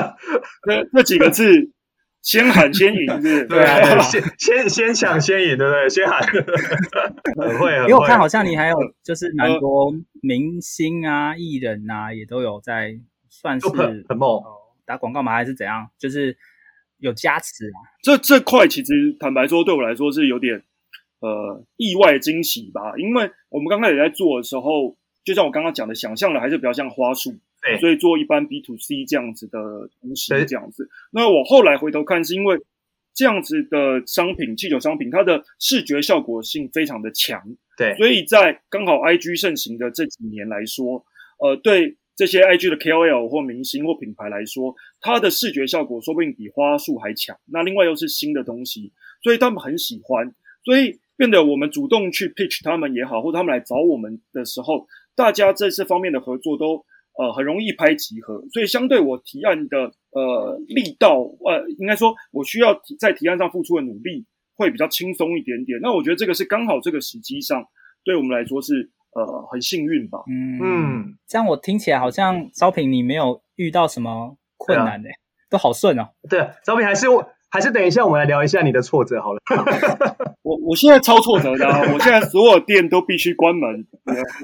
[0.63, 1.69] 这这几个字。
[2.25, 3.05] 先喊先赢？
[3.47, 5.87] 对啊，先先先抢先赢，对不对？
[5.93, 13.67] 先喊，很会，因为我看好像你还有就是蛮多明星啊、艺人啊，也都有在算是
[14.09, 14.41] 很猛
[14.87, 15.87] 打广告嘛，还是怎样？
[15.99, 16.35] 就是
[17.07, 17.77] 有加持啊。
[18.01, 20.63] 这这块其实坦白说，对我来说是有点
[21.19, 27.35] 呃意外惊喜吧，因为我们刚开始在做的时候，就像我刚刚讲的，想象的还是比较像花束。
[27.79, 30.87] 所以做一般 B to C 这样子的东西，这样子。
[31.09, 32.59] 那我后来回头看，是因为
[33.11, 37.41] 这样子的商品，气球商品，它的视觉效果性非常的强。
[37.75, 41.03] 对，所以在刚好 IG 盛行的这几年来说，
[41.39, 47.37] 呃，对这些 IG 的 KOL 或明星或品牌来说，它的视觉效果说不定比花束还强。
[47.45, 56.85] 那另外又是新的东西，所以他们很喜欢，所以变得我们主动去 pitch 他们也好，或他们来找我们的时候，大家在这方面的合作都。
[57.17, 65.79] 呃，很容易拍即合，所以相对我提案的呃力道，呃，应该说我需要在提案上付出的努力会比较轻松一点点。
[65.81, 67.63] 那我觉得这个是刚好这个时机上，
[68.03, 70.19] 对我们来说是呃很幸运吧。
[70.29, 75.09] 嗯嗯，这样我听起来好像招聘你没有遇到什么困难呢？
[75.49, 76.09] 都好顺哦。
[76.29, 79.39] 对，招聘还是我还是等一下我们来聊一下你的挫折好了。
[80.43, 83.87] 我我现在超挫折的、啊， 我现在所有店都必须关门，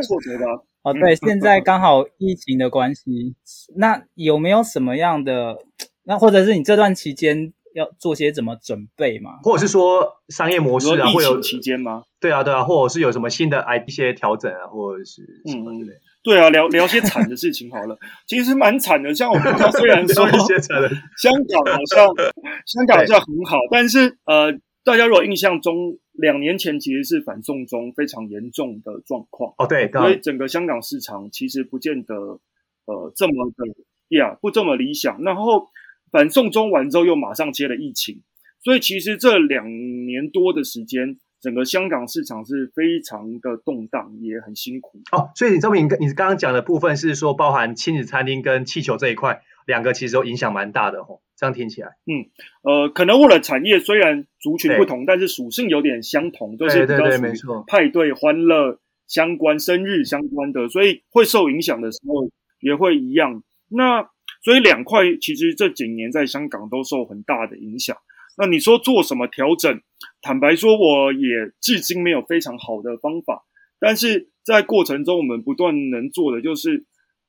[0.08, 0.64] 挫折的、啊。
[0.84, 3.36] 哦，对，现在刚好疫情的关系，
[3.76, 5.58] 那有没有什么样的？
[6.04, 7.54] 那或者是你这段期间？
[7.74, 9.40] 要做些怎么准备吗？
[9.44, 12.04] 或者是说商业模式啊，会有期间吗？
[12.20, 15.98] 对啊，对啊，或者是有什么新的 I 一些调整啊，或者是什么之类的。
[15.98, 17.98] 嗯，对啊，聊聊些惨的事情好了。
[18.28, 22.08] 其实蛮惨的，像我们 虽然说一些惨的，香港好像
[22.66, 24.52] 香港好像很好，但是呃，
[24.84, 32.14] 大家如果印象中，两年前其实是反送中非常严重的状况哦，对，所以整个香港市场其实不见得
[32.86, 35.68] 呃这么的呀，不这么理想，然后。
[36.12, 38.22] 反送中完之后，又马上接了疫情，
[38.64, 39.66] 所以其实这两
[40.06, 45.00] 年多的时间，整个香港市场是非常的动荡，也很辛苦。
[45.12, 51.22] 哦，所以你这么你你刚刚讲的部分是说，包含亲子餐厅跟气球这一块，两个其实都影响蛮大的哦。
[51.38, 52.30] 这样听起来，嗯，
[52.62, 57.34] 呃，可能为了产业虽然族群不同，但是属性有点相同，都是比较属于
[57.66, 63.42] 派对欢乐相关、生日相关的，所以会受影响的时候也会一样。
[63.70, 64.08] 那
[64.42, 67.96] 所以两块其实这几年在香港都受很大的影响。
[68.38, 69.82] 那你说做什么调整？
[70.22, 73.44] 坦白说，我也至今没有非常好的方法。
[73.80, 76.86] 但是在过程中，我们不断能做的就是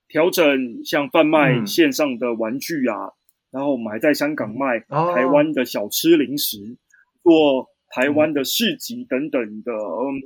[0.09, 3.13] 调整，像贩卖线上的玩具啊，嗯、
[3.51, 6.77] 然后我们还在香港卖台湾的小吃零食，哦、
[7.25, 9.73] 做台湾的市集等等的。
[9.73, 10.17] 嗯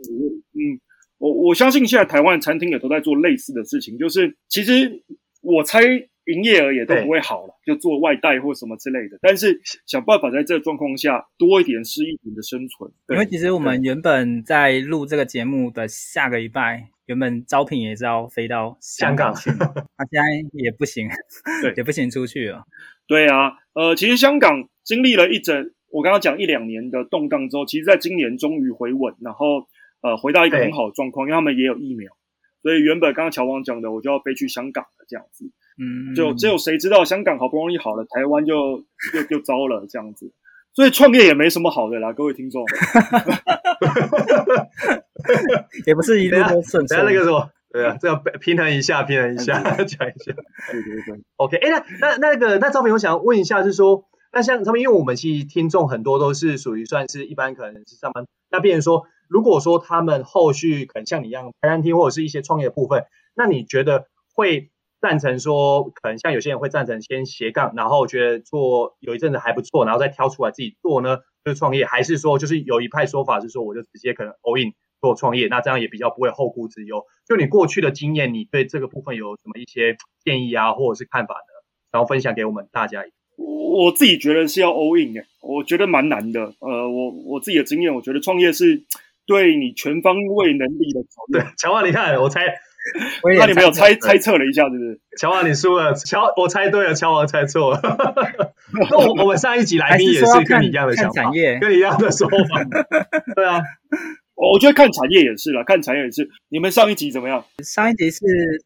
[0.52, 0.78] 嗯，
[1.18, 5.02] 我我相信现在台湾餐厅也都在做类似的事情，就是其实
[5.40, 5.80] 我猜。
[6.26, 9.18] 营业额也都不会好了，就做外带或什么之类的。
[9.22, 12.90] 但是想办法在这个状况下多一点是一点的生存。
[13.08, 21.08] 因为其实我们原本在录这个节目的下个礼拜，原本招聘也是要飞到香港去， 他、啊、现在也不行，
[21.62, 22.64] 对，也不行出去了。
[23.06, 29.68] 对啊，呃，其实香港经历了一整，我刚刚讲一两年的动荡之后，其实在今年终于回稳，然后
[30.02, 32.12] 呃回到一个很好的状况，因为他们也有疫苗，
[32.62, 35.52] 所以原本刚刚乔王讲的，我就要飞去香港了这样子。
[35.78, 40.32] 嗯，就只有谁知道香港好不容易好了，台湾就 就就糟了这样子，
[40.72, 42.64] 所以创业也没什么好的啦，各位听众。
[45.86, 46.86] 也不是一路都顺。
[46.86, 50.32] 等下那个什么，对啊，这样平衡一下，平衡一下， 讲一下。
[50.70, 51.20] 对对对。
[51.36, 58.24] OK，哎，那那那个那赵平，我想问一下，就是说，那像他们，因为我们其实听众很多都是属于算是一般，可能是上班。
[58.50, 64.70] 那变成说，如果说他们后续可能像你一样开餐厅或者是一些创业的部分，那你觉得会？
[65.06, 77.04] 赞成说，可能像有些人会赞成先斜杠，然后觉得做有一阵子还不错，然后再挑出来自己做呢，就是创业，还是说就是有一派说法是说，我就直接可能 all in 做创业，那这样也比较不会后顾之忧。
[77.28, 81.52] 就你过去的经验，你对这个部分有什么一些建议啊，或者是看法呢？
[81.92, 83.04] 然后分享给我们大家。
[83.36, 86.52] 我自己觉得是要 all in 诶，我觉得蛮难的。
[86.58, 88.84] 呃，我我自己的经验，我觉得创业是
[89.24, 91.44] 对你全方位能力的考验。
[91.44, 92.42] 对，乔王，你看，我猜。
[93.38, 95.00] 那你没有猜猜测了一下，是不是？
[95.18, 95.94] 乔王，你输了。
[95.94, 97.80] 乔，我猜对了，乔王猜错了。
[98.72, 102.62] 那我我们上一集来宾也是跟你一样的想法，跟你一样的说法。
[103.34, 103.60] 对啊，
[104.34, 106.28] 我觉得看产业也是了，看产业也是。
[106.48, 107.44] 你们上一集怎么样？
[107.64, 108.20] 上一集是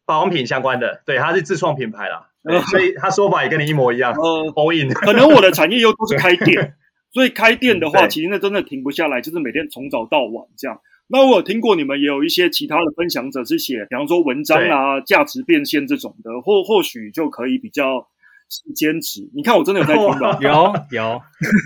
[0.05, 2.27] 保养品相关的，对，它是自创品牌啦，
[2.69, 4.13] 所以他说法也跟你一模一样。
[4.13, 4.19] 呃
[4.53, 4.93] ，all in。
[4.93, 6.75] 可能我的产业又都是开店，
[7.13, 10.79] 所以开店的话，其实那真的停不下来，就是每天从早到晚这样。
[11.11, 18.07] 那我有听过你们也有一些其他的分享者是写，比方说文章啊、价值变现这种的，或或许就可以比较
[18.75, 19.29] 坚持。
[19.35, 20.39] 你看我真的有在听吗？
[20.41, 21.21] 有有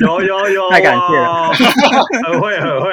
[0.06, 1.52] 有有有，太感谢了，
[2.26, 2.92] 很会很会，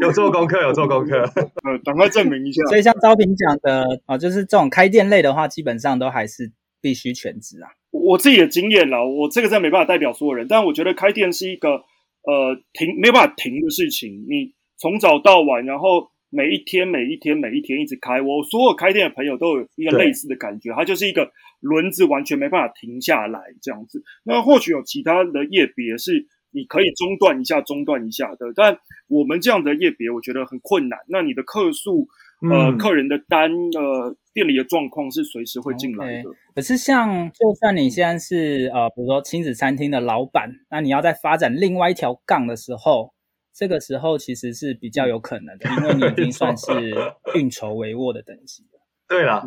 [0.00, 1.18] 有做功课有做功课，
[1.64, 2.62] 呃，赶快证明一下。
[2.66, 7.68] 所以像招平讲的啊，就是这种开店类的话，基本上都还是必须全职啊。
[7.90, 14.52] 我自己的经验啦，我这个真的没办法代表所有人，但我觉得开店是一个呃停没办法停的事情，你。
[14.84, 18.20] 从早到晚，然后每一天、每一天、每一天一直开。
[18.20, 24.02] 我所有开店的朋友都有一个类似的感觉，它就是一个轮子，完全没办法停下来这样子。
[24.24, 28.76] 那或许有其他的业别是你可以中断一下、中断一下的，但
[29.08, 30.98] 我们这样的业别，我觉得很困难。
[31.08, 32.06] 那你的客数、
[32.42, 36.28] 呃，客人的单、呃，店里的状况是随时会进来的。
[36.28, 36.34] Okay.
[36.56, 43.13] 可是像，就算你现在是呃，比如说亲子餐厅的老板，那你要在发展另外一条杠的时候。
[43.54, 46.72] 这个时候其实是比较有可能的，因为你已经算是
[47.36, 48.80] 运筹帷幄的等级了。
[49.08, 49.44] 对了，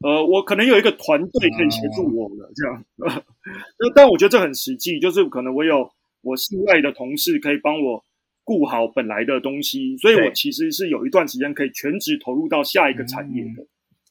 [0.00, 2.84] 呃，我可能有一个团队可以协助我了，这样。
[2.96, 5.90] 那，但我觉得这很实际，就是可能我有
[6.22, 8.02] 我信赖的同事可以帮我
[8.44, 13.66] 顾好本来的东西，所以我其实是有一段时间可以全职投入到下一个产业的。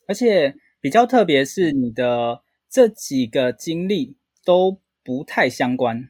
[0.07, 4.79] 而且比较特别是你的这几个经历都。
[5.01, 6.09] 不太相关，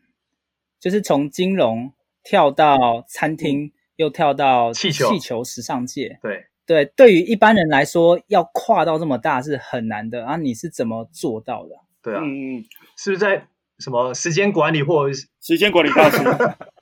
[0.78, 1.94] 就是从金融
[2.30, 6.20] 跳到餐厅，嗯、又跳到气球气球时尚界。
[6.22, 10.38] 对对，对于一般人来说，要跨到这么大是很难的啊！
[10.38, 11.72] 你是怎么做到的？
[12.04, 12.64] 对啊，嗯，
[12.96, 13.48] 是不是在
[13.80, 16.24] 什么时间管理或时间管理大师？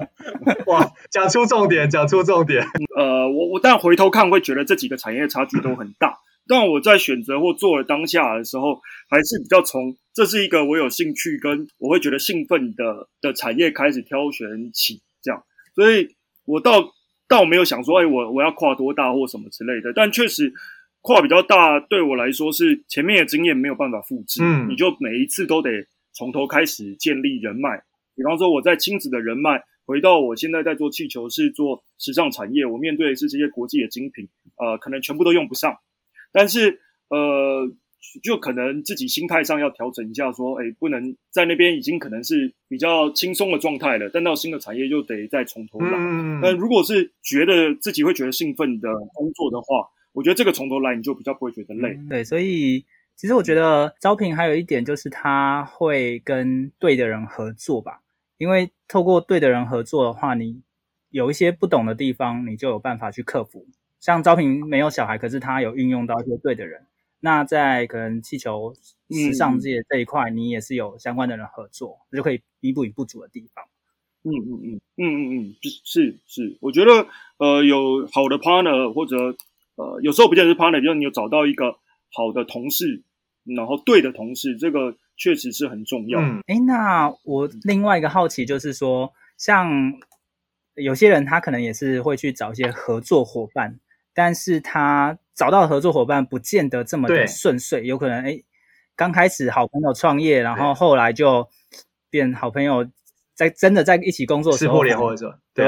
[0.67, 2.61] 哇，讲出重点，讲出重点。
[2.97, 6.17] 呃，我我但回头看会觉得这几个产业差距都很大。
[6.49, 15.43] 但我在选择或做了当下的时候，还是比较从这是一个我有兴趣跟我会觉得兴奋的的产业开始挑选起，这样。
[15.75, 16.15] 所以
[16.45, 16.95] 我倒
[17.27, 19.91] 倒没有想说，哎，我我要跨多大或什么之类的。
[19.93, 20.53] 但确实
[21.01, 24.41] 跨比较大，对我来说是前面的经验没有办法复制。
[24.41, 25.69] 嗯，你就每一次都得
[26.13, 27.83] 从头开始建立人脉。
[28.15, 35.77] 比方说我在亲子的人脉，回到我现在在做气球是做时尚产业，我面对的是这些国际的精品，呃，可能全部都用不上。
[36.31, 37.71] 但是，呃，
[38.23, 45.91] 就可能自己心态上要调整一下，说，哎，不能在那边已经可能是比较轻松的状态了，但到新的产业又得再从头来。
[45.93, 46.39] 嗯。
[46.41, 51.97] 但如果是觉得自己会觉得兴奋的工作的话，我觉得这个从头来你就比较不会觉得累。
[52.09, 52.85] 对，所以
[53.15, 58.01] 其实我觉得招聘还有一点就是他会跟对的人合作吧，
[58.37, 60.61] 因为透过对的人合作的话，你
[61.09, 63.67] 有一些不懂的地方，你就有办法去克服。
[63.99, 66.81] 像招聘没有小孩，可是他有运用到一些对的人。
[67.27, 68.73] 那在可能气球
[69.09, 73.65] 时尚界这一块，你也是有相关的人合作，嗯、就可以弥补你不足的地方。
[74.23, 77.05] 嗯嗯嗯嗯嗯嗯，是是，我觉得
[77.37, 79.35] 呃有好的 partner 或者
[79.75, 81.73] 呃有时候不见得是 partner，比如你有找到一个
[82.13, 83.03] 好的同事，
[83.43, 86.21] 然后对的同事，这个确实是很重要。
[86.21, 89.69] 嗯，诶，那我另外一个好奇就是说，像
[90.75, 93.77] 有些人他可能也是会去找一些合作伙伴。
[94.13, 98.41] 但是他找到合作伙伴不见得这么的顺遂，有可能哎，
[98.95, 101.47] 刚开始好朋友创业，然后后来就
[102.09, 102.89] 变好朋友，
[103.35, 105.65] 在真的在一起工作的时候，撕破脸或者对，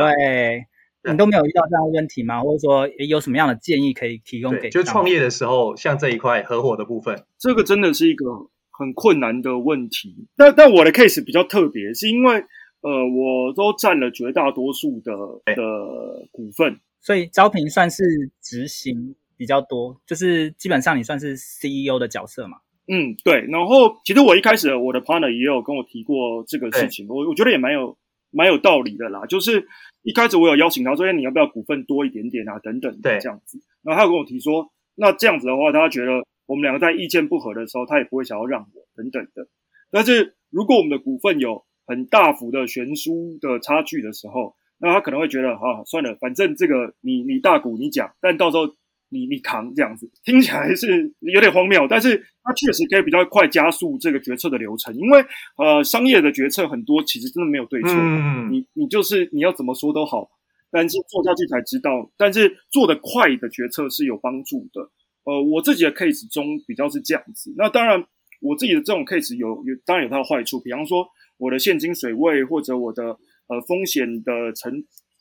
[1.03, 2.41] 对，你都没有遇到这样的问题吗？
[2.41, 4.71] 或者说有什么样的建议可以提供给？
[4.71, 8.25] 就创业的时候，像这一块合伙的部分，这个真的是一个
[8.71, 10.27] 很困难的问题。
[10.35, 12.43] 但但我的 case 比较特别，是因为
[12.81, 15.11] 呃，我都占了绝大多数的
[15.55, 16.79] 的股份。
[17.01, 18.03] 所以招聘算是
[18.41, 22.57] 执行比较多，就是基本上你算是 CEO 的角色嘛。
[22.91, 23.45] 嗯，对。
[23.47, 27.97] 然后其实我一开始我的 partner 也有跟我提过这个事情，我我觉得也蛮有
[28.31, 29.25] 蛮有道理的啦。
[29.25, 29.65] 就是
[30.03, 32.59] 一开始我有邀请他说，哎，你要不要股份多一点点啊？
[32.59, 33.61] 等等的这样子。
[33.81, 36.11] 然后他有跟我提说，那这样子的话，他觉得
[36.45, 39.47] 我们两个在意见不合的时候，他也不会想要让我等等的。
[39.89, 48.75] 但是如果我们的股份有很大幅的悬殊的差距的时候，那他可能会觉得，啊，算了，反正这个你你大股你讲，但到时候
[49.09, 55.23] 你你扛这样子，听起来是有点荒谬，但是它确实可以比较快加速这个决策的流程，因为
[55.57, 60.29] 呃，商业的决策很多其实真的没有对错，嗯、你你就是你要怎么说都好，
[60.71, 64.89] 但是做下去才知道，但是做得快的决策是有帮助的。
[65.23, 68.03] 呃，我自己的 case 中比较是这样子，那当然
[68.41, 71.07] 我自己的这种 case 有有当然有它的坏处，比方说
[71.37, 73.17] 我的现金水位或者我的。
[73.49, 74.71] 呃，风险的承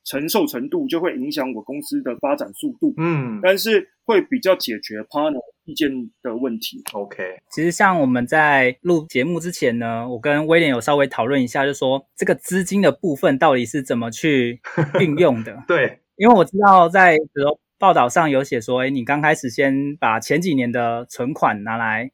[0.09, 2.95] 承受程度就会影响我公司的发展速度。
[2.97, 5.91] 嗯，但是会比较解决 partner 意见
[6.23, 6.83] 的问题。
[6.95, 14.61] OK，其实像我们在录节目之前呢，我跟威廉有稍微讨论一下，就说这个资金的部分到底是怎么去
[15.01, 15.63] 运用的？
[15.69, 22.11] 对，因为我知道在比如报道上有写说，哎，你刚开始先把前几年的存款拿来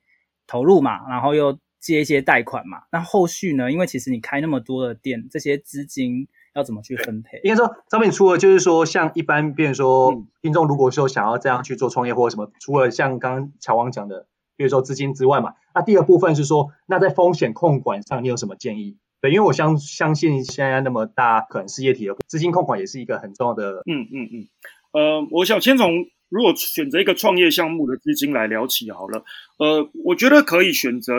[0.47, 1.59] 投入嘛，然后又。
[1.85, 3.71] 借一些贷款嘛，那后续呢？
[3.71, 7.41] 因为其实你开那么多的店，这些资金要怎么去分配？
[7.43, 14.27] 应该说，招聘除了就是说，像一般，比如说听众如果说想要这样去做创业或者什么，除了像刚刚乔王讲的，
[14.57, 18.97] 比如说资金之外嘛，那第二部分是说，那在风险控管上你有什么建议？
[19.21, 23.83] 对，因为我相相信现在那么大可能事业体的资金控管也是一个很重要的。
[23.87, 24.49] 嗯嗯嗯。
[24.93, 29.25] 呃，我想先从如果选择一个创业项目的资金来聊起好了。
[29.59, 31.13] 呃，我觉得可以选择。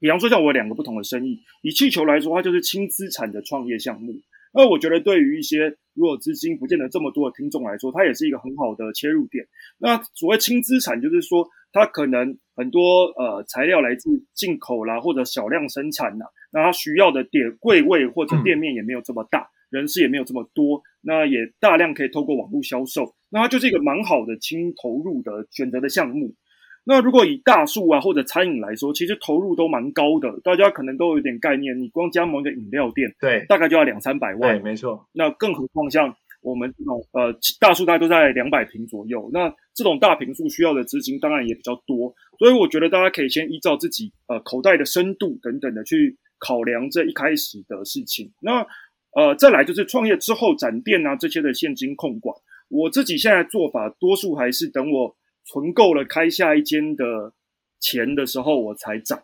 [0.00, 4.12] 比方说，像我有两个不同的生意，以气球来说，它就是轻资产的创业项目。
[4.52, 9.46] 那我觉得，对于一些如果资金不见得这么多的听众来说，它也是一个很好的切入点。
[9.78, 26.34] 那所谓轻资产，就是说它可能很多呃材料来自进口啦，或者小量生产啦，那它需要的点柜位或者店面也没有这么大，嗯、人事也没有这么多，那也大量可以透过网络销售，那它就是一个蛮好的轻投入的选择的项目。
[26.88, 31.78] 那如果以大树啊或者餐饮来说，其实投入都蛮高的，大家可能都有点概念。
[31.78, 34.58] 你光加盟一个饮料店，对，大概就要两三百万。
[34.58, 35.06] 对，没错。
[35.12, 37.30] 那更何况像我们这种呃
[37.60, 39.28] 大树，大概都在两百平左右。
[39.34, 48.32] 那这种大平数需要的资金当然也比较多，所以我觉得大家可以先依照自己呃口袋的深度等等的去考量这一开始的事情。
[48.40, 48.66] 那
[49.14, 52.34] 呃，再来就是创业之后展店啊这些的现金控管，
[52.70, 55.14] 我自己现在做法多数还是等我
[55.50, 57.32] 存够了开下一间的
[57.80, 59.22] 钱的时候我才涨，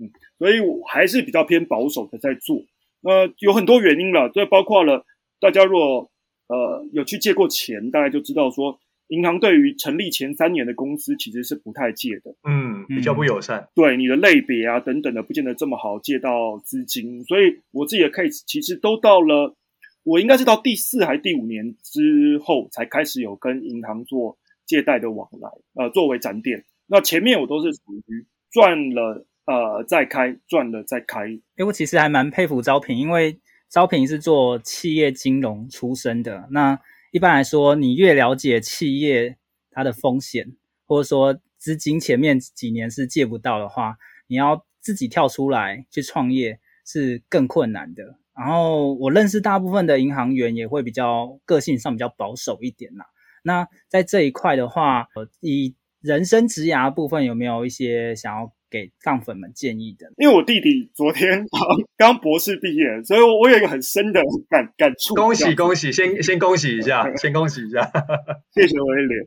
[0.00, 2.64] 嗯，所以我还是比较偏保守的在做。
[3.02, 5.04] 那有很多原因了，这包括了
[5.38, 6.10] 大家如果
[6.48, 8.80] 呃有去借过钱，大概就知道说。
[9.08, 13.68] 银行对于成立前三年的公司其实是不太借的，嗯，比较不友善。
[13.72, 17.22] 对你的类别啊等等的，不见得这么好借到资金。
[17.22, 19.54] 所以我自己的 case 其实都到了，
[20.02, 24.36] 我应该是到第四还第五年之后才开始有跟银行做
[24.66, 26.64] 借贷的往来，呃，作为展店。
[26.86, 31.20] 那前面我都是属于赚了呃再开，赚了再开。
[31.56, 36.78] 哎，我其实还蛮佩服招聘，因为招聘是做企业金融出身的，那。
[37.12, 39.38] 一般来说，你越了解企业
[39.70, 40.54] 它的风险，
[40.84, 43.96] 或者说资金前面几年是借不到的话，
[44.26, 48.18] 你要自己跳出来去创业是更困难的。
[48.36, 53.06] 然后我认识大部分的银行员也会比较个性上比较保守一点啦。
[53.46, 55.06] 那在这一块的话，
[55.40, 61.46] 以人生职涯部分有没有一些想要给杠粉们建议的，因为我弟弟昨天
[61.96, 64.20] 刚刚博士毕业，所以我我有一个很深的
[64.50, 65.14] 感感触。
[65.14, 67.90] 恭喜恭喜，先先恭喜一下，先恭喜一下，
[68.52, 69.26] 谢谢威廉。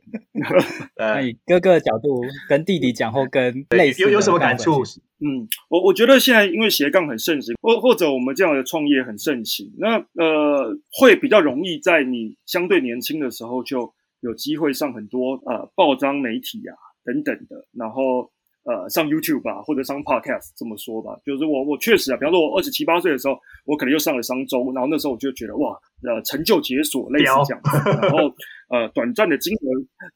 [0.97, 4.83] 那以哥哥的角度跟弟弟讲，或跟类似有有什么感触？
[5.21, 18.31] 嗯，我我觉得现在因为斜杠很盛行，或或者我们这样的创业很盛行，那呃会比较容易在你相对年轻的时候就有机会上很多呃报章媒体啊等等的，然后。
[18.63, 23.33] 呃，上 YouTube 吧，或者上 Podcast 这么说吧，就是我我确实啊，比方说我二十七八岁的时候，
[23.65, 27.61] 我可能又上了商周，然后那时候我就觉得哇，呃，成就解锁类似这样，
[28.01, 28.29] 然后
[28.69, 29.65] 呃，短暂的金额，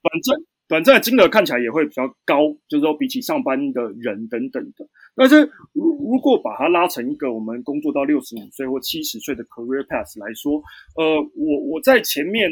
[0.04, 0.38] 短暂
[0.68, 4.86] 短暂的金额看起来也会比较高，就是说比起上班的人等等的。
[5.16, 10.62] 但是如如果把它拉成一个我们工作到六十五岁或七十岁的 career path 来说，
[10.96, 12.52] 呃，我我在前面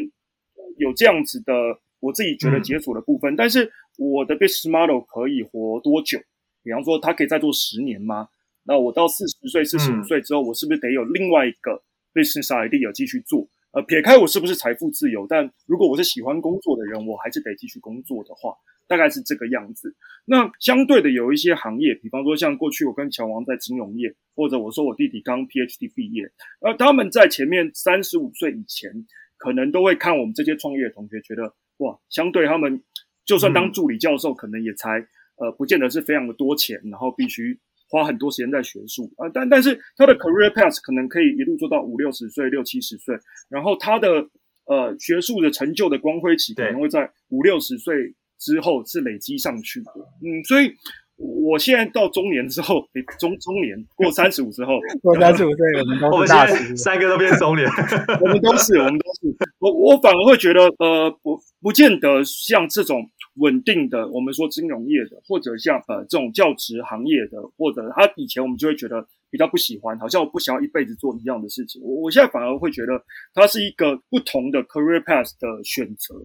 [0.77, 1.53] 有这样子的。
[2.01, 6.17] 我自己觉得解锁的部分，嗯、但是我的 business model 可以活多久？
[6.63, 8.27] 比方说，它可以再做十年吗？
[8.63, 11.79] 那我到四十岁、四十五岁之后，我是不是得有另外一个
[12.11, 13.47] business idea 继续做？
[13.73, 18.55] 呃，撇开我是不是财富自由，但如果我是喜欢工作的人，我还是得继续工作的话，
[18.87, 19.95] 大概是这个样子。
[20.25, 29.05] 那相对的，有一些行业，比方说像过去我跟乔王在金融业，或者我说我弟弟刚 PhD 毕业，呃，他们在前面三十五岁以前，
[29.41, 31.55] 可能都会看我们这些创业的同学，觉得。
[31.77, 32.83] 哇，相对他们，
[33.25, 39.31] 就算当助理教授，可能也才、嗯、呃，不见得是非常的多钱，然后必须花很多时间在学术啊、呃。
[39.33, 43.17] 但但是他的 career path 可能可以一路做到五六十岁、六七十岁，
[43.49, 44.29] 然后他的
[44.65, 49.91] 呃学术的成就的光辉期可能会在五六十岁之后是累积上去的。
[50.21, 50.75] 嗯，所以。
[51.21, 52.83] 我现在到中年之后，
[53.19, 57.67] 中中年过三十五之后， 过三十五岁，我们都是大师，三个都变中年，
[58.21, 59.37] 我们都是，我们都是。
[59.59, 63.05] 我我反而会觉得，呃，不不见得像这种
[63.35, 71.81] 稳定的，我们说金融业的，或者像呃这种教职行业的，或者他以前我们就会觉得比较不喜欢，好像我不想要一辈子做一样的事情。
[71.83, 73.03] 我我现在反而会觉得，
[73.33, 76.15] 它是一个不同的 career path 的选择。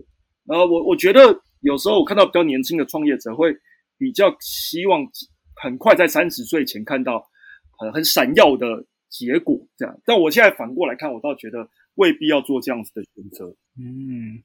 [0.47, 1.21] 然后我我觉得
[1.61, 3.55] 有时候我看到比较年轻的创业者会。
[3.99, 5.03] 比较希望
[5.63, 7.29] 很快在三十岁前看到
[7.79, 10.01] 很很闪耀的结果，这样。
[10.05, 13.47] 但我现在反过来看，我倒觉得未必要做这样子的选择。
[13.79, 14.43] 嗯，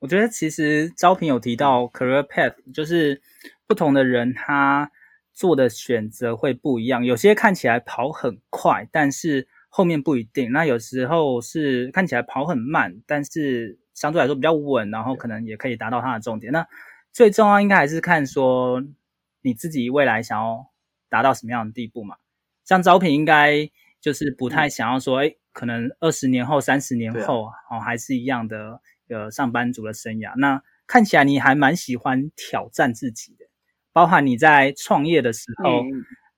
[0.00, 3.20] 我觉得其实招聘有提到 career path，就是
[3.66, 4.90] 不同的人他
[5.32, 7.04] 做的选择会不一样。
[7.04, 10.52] 有些看起来跑很快，但是后面不一定。
[10.52, 16.52] 那有时候是看起来跑很慢，但是相对来说比较稳，然后可能也可以达到他的重点。
[16.52, 16.66] 那
[17.12, 18.82] 最重要应该还是看说
[19.42, 20.70] 你自己未来想要
[21.08, 22.16] 达到什么样的地步嘛。
[22.64, 23.68] 像招聘应该
[24.00, 30.32] 就是不太想要说，诶，可能二十年后、三十年后哦，还是一样的呃上班族的生涯。
[30.36, 33.46] 那看起来你还蛮喜欢挑战自己的，
[33.92, 35.82] 包含你在创业的时候，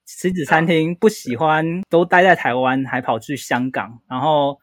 [0.05, 4.59] 亲子餐厅不喜欢都待在台湾，还跑去香港，然后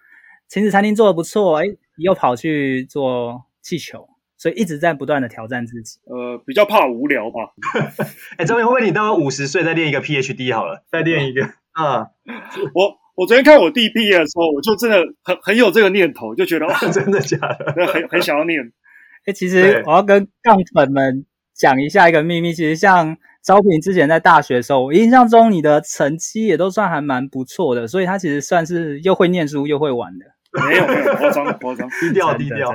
[0.47, 1.65] 亲子餐厅做的不错，哎，
[1.97, 4.09] 又跑去做气球。
[4.39, 7.53] 所以一直在不断的挑战自己，呃，比较怕无聊吧。
[8.37, 12.07] 哎，招平，会不会你到五十岁再练一个 PhD 好了，再练一个啊？
[12.73, 18.71] 我我昨天看我弟毕业的时候，我就真的很很有这个念头，就觉得真的假的，很很想要念。
[19.25, 30.25] 哎，其实我要跟杠粉们讲一下一个秘密，其实像招聘之前在大学的时候，我印象中你的成绩也都算还蛮不错的，所以他其实算是又会念书又会玩的。
[30.51, 32.71] 没有没有夸张夸张，低调低调。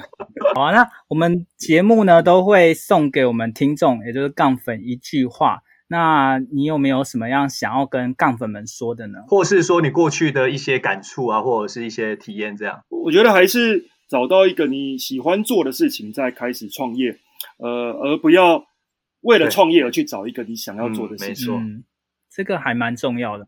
[0.54, 5.62] 好啊，那我们节目呢都会送给我们听众，也就是杠粉一句话。
[5.86, 9.18] 那你有没有什么样想要跟杠粉们说的呢？
[9.28, 12.82] 或是说你过去的一些感触啊，或者是一些体验这样？
[12.88, 17.18] 我觉得还是找到一个你喜欢做的事情，再开始创业，
[17.58, 18.64] 呃，而不要
[19.20, 21.46] 为了创业而去找一个你想要做的事情。
[21.46, 21.84] 嗯，没错，嗯，
[22.30, 23.46] 这个还蛮重要的，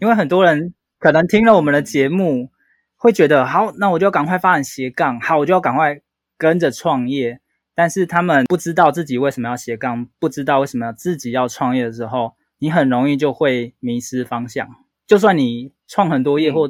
[0.00, 2.50] 因为很多人可能听了我们的节目，
[2.98, 6.00] 会觉得好，那我就赶快发展斜杠，好，我就要赶快
[6.36, 7.40] 跟着创业。
[7.74, 14.68] 但是他们不知道自己为什么要斜杠，不知道为什么要自己要创业的时候，你很容易就会迷失方向。
[15.06, 16.68] 就算你创很多业或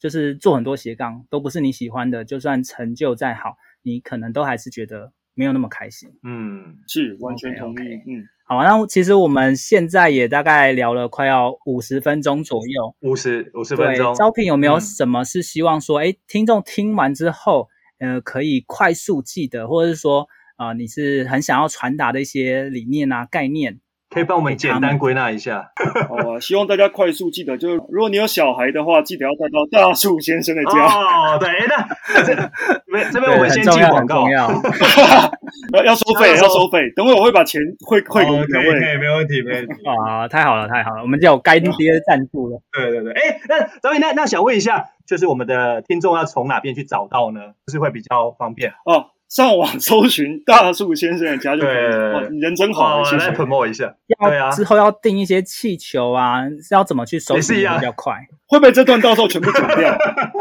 [0.00, 6.10] 就是做很多斜杠，都不是你喜欢的，就算成就再好，你可能都还是觉得没有那么开心。
[6.24, 7.76] 嗯，是完全同意。
[7.76, 8.02] Okay, okay.
[8.06, 14.14] 嗯，好，那其实我们现在也大概聊了快要五十分钟左右，五十五十分钟。
[14.14, 17.68] 招聘有没有什么是希望说，哎、嗯，听众听完之后，
[17.98, 20.26] 呃，可以快速记得，或者是说。
[20.56, 23.78] 啊、呃，你是很想要传达的一些理念啊、概念，
[24.10, 25.70] 可以帮我们简单归纳一下。
[26.08, 30.86] 好 啊，希望大家快速记得，就是如果你有小孩的话，记得要带到大树先生的家。
[30.86, 32.50] 哦，对，那这边
[33.12, 34.48] 这边我们先进广告，要
[35.84, 36.90] 要收费，要收费。
[36.96, 39.72] 等会我会把钱汇汇给各位，没问题，没问题。
[40.06, 42.62] 啊，太好了，太好了，我们就有干爹赞助了。
[42.72, 47.40] 对对对，哎，那导演，那那想问一下，就是我们的听众要从哪边去找到呢？
[47.66, 49.10] 就是会比较方便哦。
[49.28, 52.22] 上网搜寻大树先生的家就可以了。
[52.30, 53.26] 人真好，谢谢。
[53.26, 53.94] 来 promote 一下。
[54.06, 58.14] 要对啊，之后要订一些气球啊，是要怎么去搜寻比较快？
[58.48, 59.98] 会不会这段到时候全部剪掉？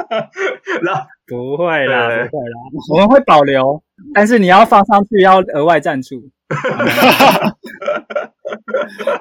[0.83, 2.55] 那不会啦，不会啦，
[2.93, 3.83] 我们会保留，
[4.13, 6.15] 但是你要放上去要额外赞助。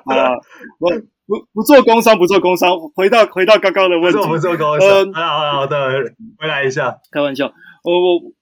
[0.04, 0.30] 啊，
[0.78, 0.88] 不
[1.26, 2.70] 不不做工商，不做工商。
[2.94, 5.12] 回到回到刚刚的问题，不做工商。
[5.12, 5.90] 好好好的，
[6.38, 7.52] 回来一下，开玩笑。
[7.82, 8.35] 我我。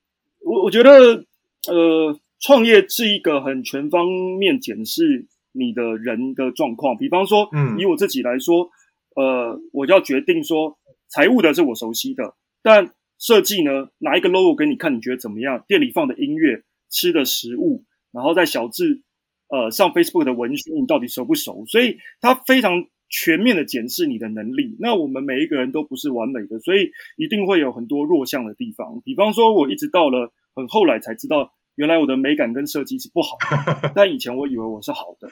[0.44, 1.24] 我我觉得，
[1.68, 4.06] 呃，创业是一个很全方
[4.38, 6.96] 面检视你的人的状况。
[6.96, 8.68] 比方说，嗯，以我自己来说，
[9.16, 10.78] 呃，我要决定说，
[11.08, 15.64] 财务的是我熟悉的，但设计呢，拿一个 logo 给你看，你觉得怎么样？
[15.66, 19.02] 店里放的音乐、吃的食物，然后在小智，
[19.48, 21.64] 呃，上 Facebook 的文宣，你到底熟不熟？
[21.66, 24.76] 所以，它非常全面的检视你的能力。
[24.80, 29.00] 那我们每一个人都不是完美的，所以一定会有很多弱项的地方。
[29.04, 30.32] 比方说，我一直到了。
[30.56, 33.36] 很后来才知道，原来我的美感跟设计是不好
[33.82, 35.28] 的， 但以前我以为我是好的。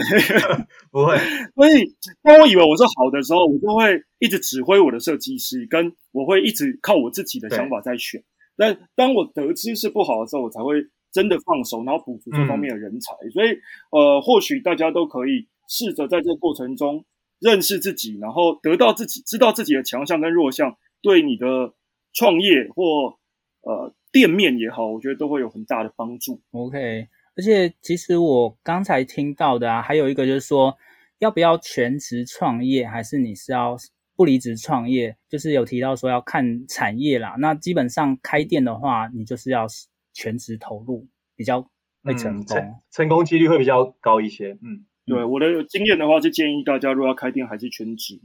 [0.90, 1.18] 不会，
[1.54, 8.24] 所以当我以为我是好的时候，我就会一直指挥我的设计师，跟我会一直靠我自己的想法在选。
[8.56, 10.76] 但当我得知是不好的时候，我才会
[11.12, 13.12] 真的放手，然后补足这方面的人才。
[13.26, 13.58] 嗯、所以，
[13.90, 17.04] 呃，或许大家都可以试着在这个过程中
[17.38, 21.74] 认识自己，然后得到自己知道自己的强项跟弱项，对你的
[22.12, 23.18] 创业或
[23.62, 23.94] 呃。
[24.14, 26.40] 店面也好，我觉得都会有很大的帮助。
[26.52, 30.72] OK，而且其实我刚才听到的啊，还有一个就是说，
[31.18, 33.76] 要不要全职创业，还是你是要
[34.14, 35.16] 不离职创业？
[35.28, 37.34] 就是有提到说要看产业啦。
[37.40, 39.66] 那基本上开店的话，你就是要
[40.12, 41.68] 全职投入，比较
[42.04, 44.52] 会成功，嗯、成功几率会比较高一些。
[44.62, 48.20] 嗯，对，我的经验的话，就建议大家如果要开店，还是全职。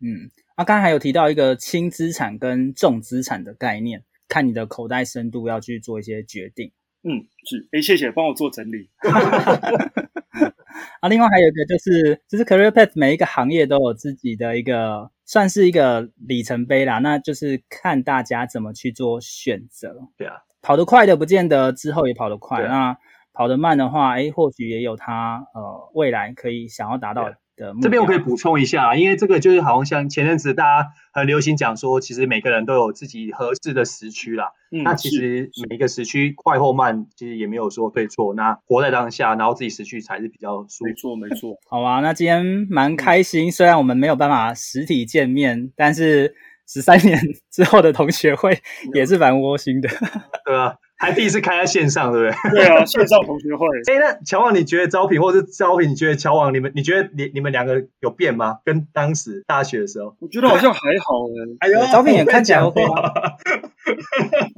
[0.00, 4.04] 嗯，啊，刚才还有提到一个轻资产跟重资产的概念。
[4.28, 6.70] 看你的口袋深度，要去做一些决定。
[7.02, 7.66] 嗯，是。
[7.72, 8.90] 哎，谢谢，帮我做整理。
[11.00, 16.98] 啊，另外还有一个就是，就是 Career Path 每一个行业都有自己的一个，算是一个里程碑啦。
[16.98, 19.96] 那就是看大家怎么去做选择。
[20.18, 22.62] 对啊，跑得快的不见得之后也跑得快。
[22.64, 22.98] 啊、那
[23.38, 27.36] 跑得慢的话，哎，或许也有他呃未来可以想要达到的。
[27.80, 34.50] 这边我可以补充一下，因为这个就是好像像前阵子大家很流行讲说，其实每个人都有自己合适的时区啦。
[34.72, 38.34] 嗯，那其实每一个时区快或慢，其实也没有说对错。
[38.34, 40.86] 那活在当下，然后自己时区才是比较舒服。
[40.86, 41.56] 没错，没错。
[41.70, 46.34] 好啊，那今天蛮开心，嗯，虽然我们没有办法实体见面，但是
[46.66, 47.16] 十三年
[47.52, 48.60] 之后的同学会
[48.94, 49.88] 也是蛮窝心的，
[50.44, 50.76] 对吧？
[50.98, 52.50] 还第一次开在线上，对不对？
[52.50, 53.66] 对啊，线上同学会。
[53.90, 58.58] 哎，那乔王，你觉得招聘，或者是招聘，你觉得乔王，你们，你觉得你你们两个有变吗？
[58.64, 60.14] 跟当时大学的时候？
[60.20, 61.26] 我觉得好像还好
[61.60, 61.66] 哎。
[61.66, 62.82] 哎呦，招聘也看起来 OK。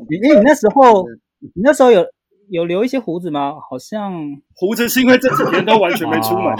[0.08, 1.04] 你你那时候，
[1.40, 2.04] 你那时候有
[2.50, 3.54] 有留一些胡子吗？
[3.68, 4.12] 好像
[4.54, 6.54] 胡子是因为这几天都完全没出门，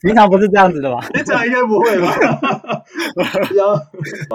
[0.00, 1.04] 平常不是这样子的吧？
[1.14, 2.16] 你这样应该不会吧？
[3.54, 3.72] 有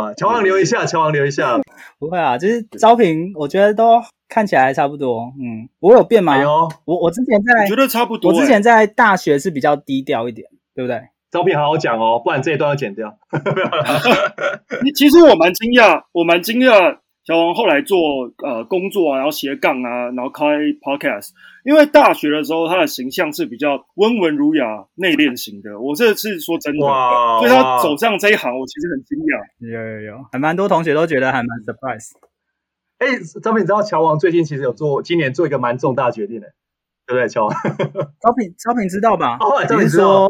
[0.01, 1.59] 啊，乔王留一下，乔王留一下。
[1.99, 4.01] 不会啊，就是招聘，我觉得都。
[4.29, 6.33] 看起来还差不多，嗯，我有变吗？
[6.33, 8.29] 哎呦，我我之前在，我觉得差不多。
[8.29, 10.45] 我之前在大学是比较低调一点，
[10.75, 10.99] 对不对？
[11.31, 13.17] 招聘好好讲哦，不然这一段要剪掉。
[14.83, 16.97] 你 其实我蛮惊讶，我蛮惊讶，
[17.27, 17.99] 乔王后来做
[18.37, 20.45] 呃工作啊，然后斜杠啊，然后开
[20.79, 21.31] podcast。
[21.65, 26.87] 因为大学的时候他的形象是比较温文儒雅、内敛型的，我这次说真的，
[27.39, 29.43] 所以他走上这一行，我其实很惊讶。
[29.59, 32.11] 有有有，还蛮多同学都觉得还蛮 surprise。
[32.99, 33.07] 哎，
[33.43, 36.47] 招平，你知道乔王最近其实有做，今年做一个蛮重大决定的，
[37.05, 37.27] 对不对？
[37.27, 37.53] 乔王，
[38.23, 39.35] 招平，招平知道吧？
[39.41, 40.29] 哦，招平知道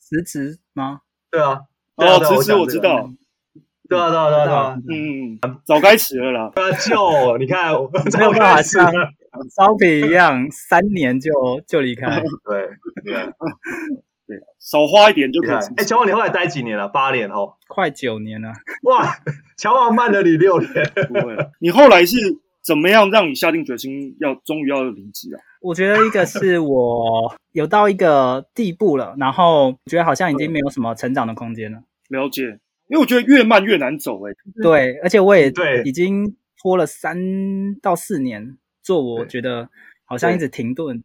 [0.00, 1.02] 辞职吗？
[1.30, 1.60] 对啊，
[1.94, 3.08] 哦，辞职我知道。
[3.88, 6.52] 对啊，对啊，对啊，对啊，嗯，早该辞了啦。
[6.86, 7.72] 就你看，
[8.18, 8.90] 没有办法像
[9.54, 11.30] 招平一样，三年就
[11.66, 12.06] 就离开。
[12.46, 12.68] 对
[13.04, 13.12] 对
[14.26, 15.56] 对，少花一点就可以。
[15.76, 16.88] 哎，乔王，你后来待几年了？
[16.88, 18.52] 八年哦，快九年了。
[18.84, 19.18] 哇，
[19.58, 20.70] 乔王慢了你六年。
[21.08, 22.16] 不会，你后来是
[22.62, 25.38] 怎么样让你下定决心要终于要离职啊？
[25.60, 31.80] 我觉得一个是我有到一个地步了，然后觉得好像已经没有什么成长的空间了。
[32.08, 32.60] 了解。
[32.88, 34.32] 因为我觉得越慢越难走，哎，
[34.62, 39.70] 对，而且我也对已经拖了三到四年做，我觉得
[40.04, 41.02] 好像一直停顿，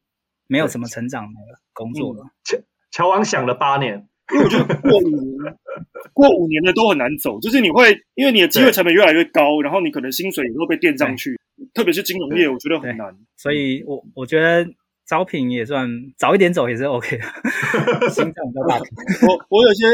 [0.47, 1.39] 没有什么成长的
[1.71, 2.25] 工作了。
[2.43, 2.57] 乔
[2.91, 5.55] 乔王想了八年，因为我觉得过五年，
[6.11, 11.39] 过五年的都很难走，就是你会因为你的机会成本越来越高，然后你可能薪水也会被垫上去，
[11.73, 13.15] 特别是金融业，我觉得很难。
[13.37, 14.69] 所以我我觉得
[15.07, 17.23] 招聘也算早一点走也是 OK 的，
[18.11, 18.79] 心脏比较大。
[19.25, 19.85] 我我有些。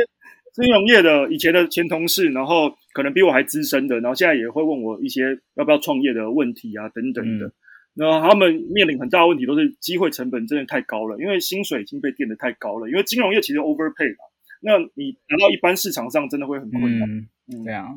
[0.56, 7.52] 金融业的以前的前同事，然后可能比我还资深的，然后现在也会问我一些要不要创业的问题啊，等等的。
[7.94, 12.90] 然后他们面临很大的问题，都是机会成本真的太高了，因为薪水已经被垫得太高了。
[12.90, 14.24] 因为金融业其实 overpay 嘛，
[14.62, 17.10] 那你拿到一般市场上真的会很困难。
[17.10, 17.88] 嗯，嗯对啊，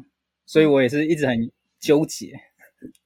[0.44, 2.32] 所以我也是一直很纠结，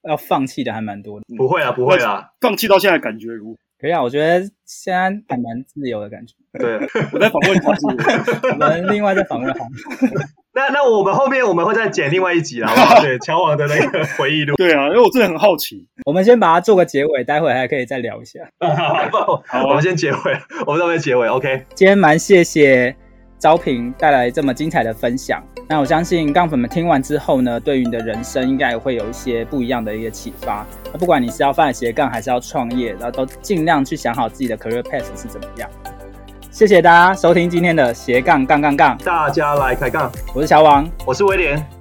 [0.07, 1.25] 要放弃的还蛮多的。
[1.37, 3.59] 不会啊，不会啊，放弃到现在感觉如何？
[3.79, 4.47] 可以啊，我觉得
[4.81, 6.33] 现在还蛮自由的感觉。
[6.53, 6.77] 对，
[7.11, 7.71] 我在访问他，
[8.51, 9.65] 我们另外再访问他。
[10.55, 13.01] 那那我们后面我们会再剪另外一集啦，好不好？
[13.01, 14.55] 对，乔王的那个回忆录。
[14.55, 15.87] 对啊，因为我真的很好奇。
[16.05, 18.39] 我们先把它做个结尾，待会还可以再聊一下。
[19.11, 20.17] 好，好，我们先结尾，
[20.67, 21.27] 我们这边结尾。
[21.27, 22.95] OK，今天蛮谢谢
[23.43, 25.43] 招平带来这么精彩的分享。
[25.67, 30.65] 那我相信杠粉们听完之后呢，对于你的人生应该也会有一些不一样的一个启发。
[30.93, 35.69] 那不管你是要发展斜杠还是要创业，然后都尽量去想好自己的 career path 是怎么样。
[36.51, 40.09] 谢谢大家收听今天的斜杠杠杠杠，大家来开杠。
[40.33, 41.61] 我是小王，我是威廉，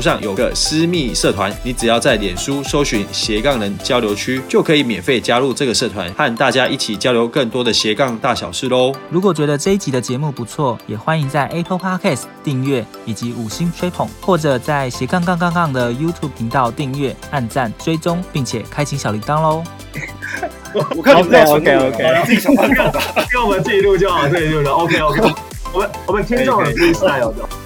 [0.00, 8.92] 上有个私密社团，你只要在脸书搜寻斜杠人交流区，就可以免费加入这个社团，和大家一起交流更多的斜杠大小事喽。
[9.10, 19.62] 如果觉得这一集的节目不错，也欢迎在 Apple Podcast 订阅以及五星吹捧，或者在斜杠杠杠杠的 YouTube 频道订阅、按赞、追踪，并且开启小铃铛喽。
[20.94, 25.34] 我看你们在 OK OK，自己想办法， 给我们自己录就好，自己录就 OK OK。
[25.72, 27.48] 我们我们听众很 freestyle 的。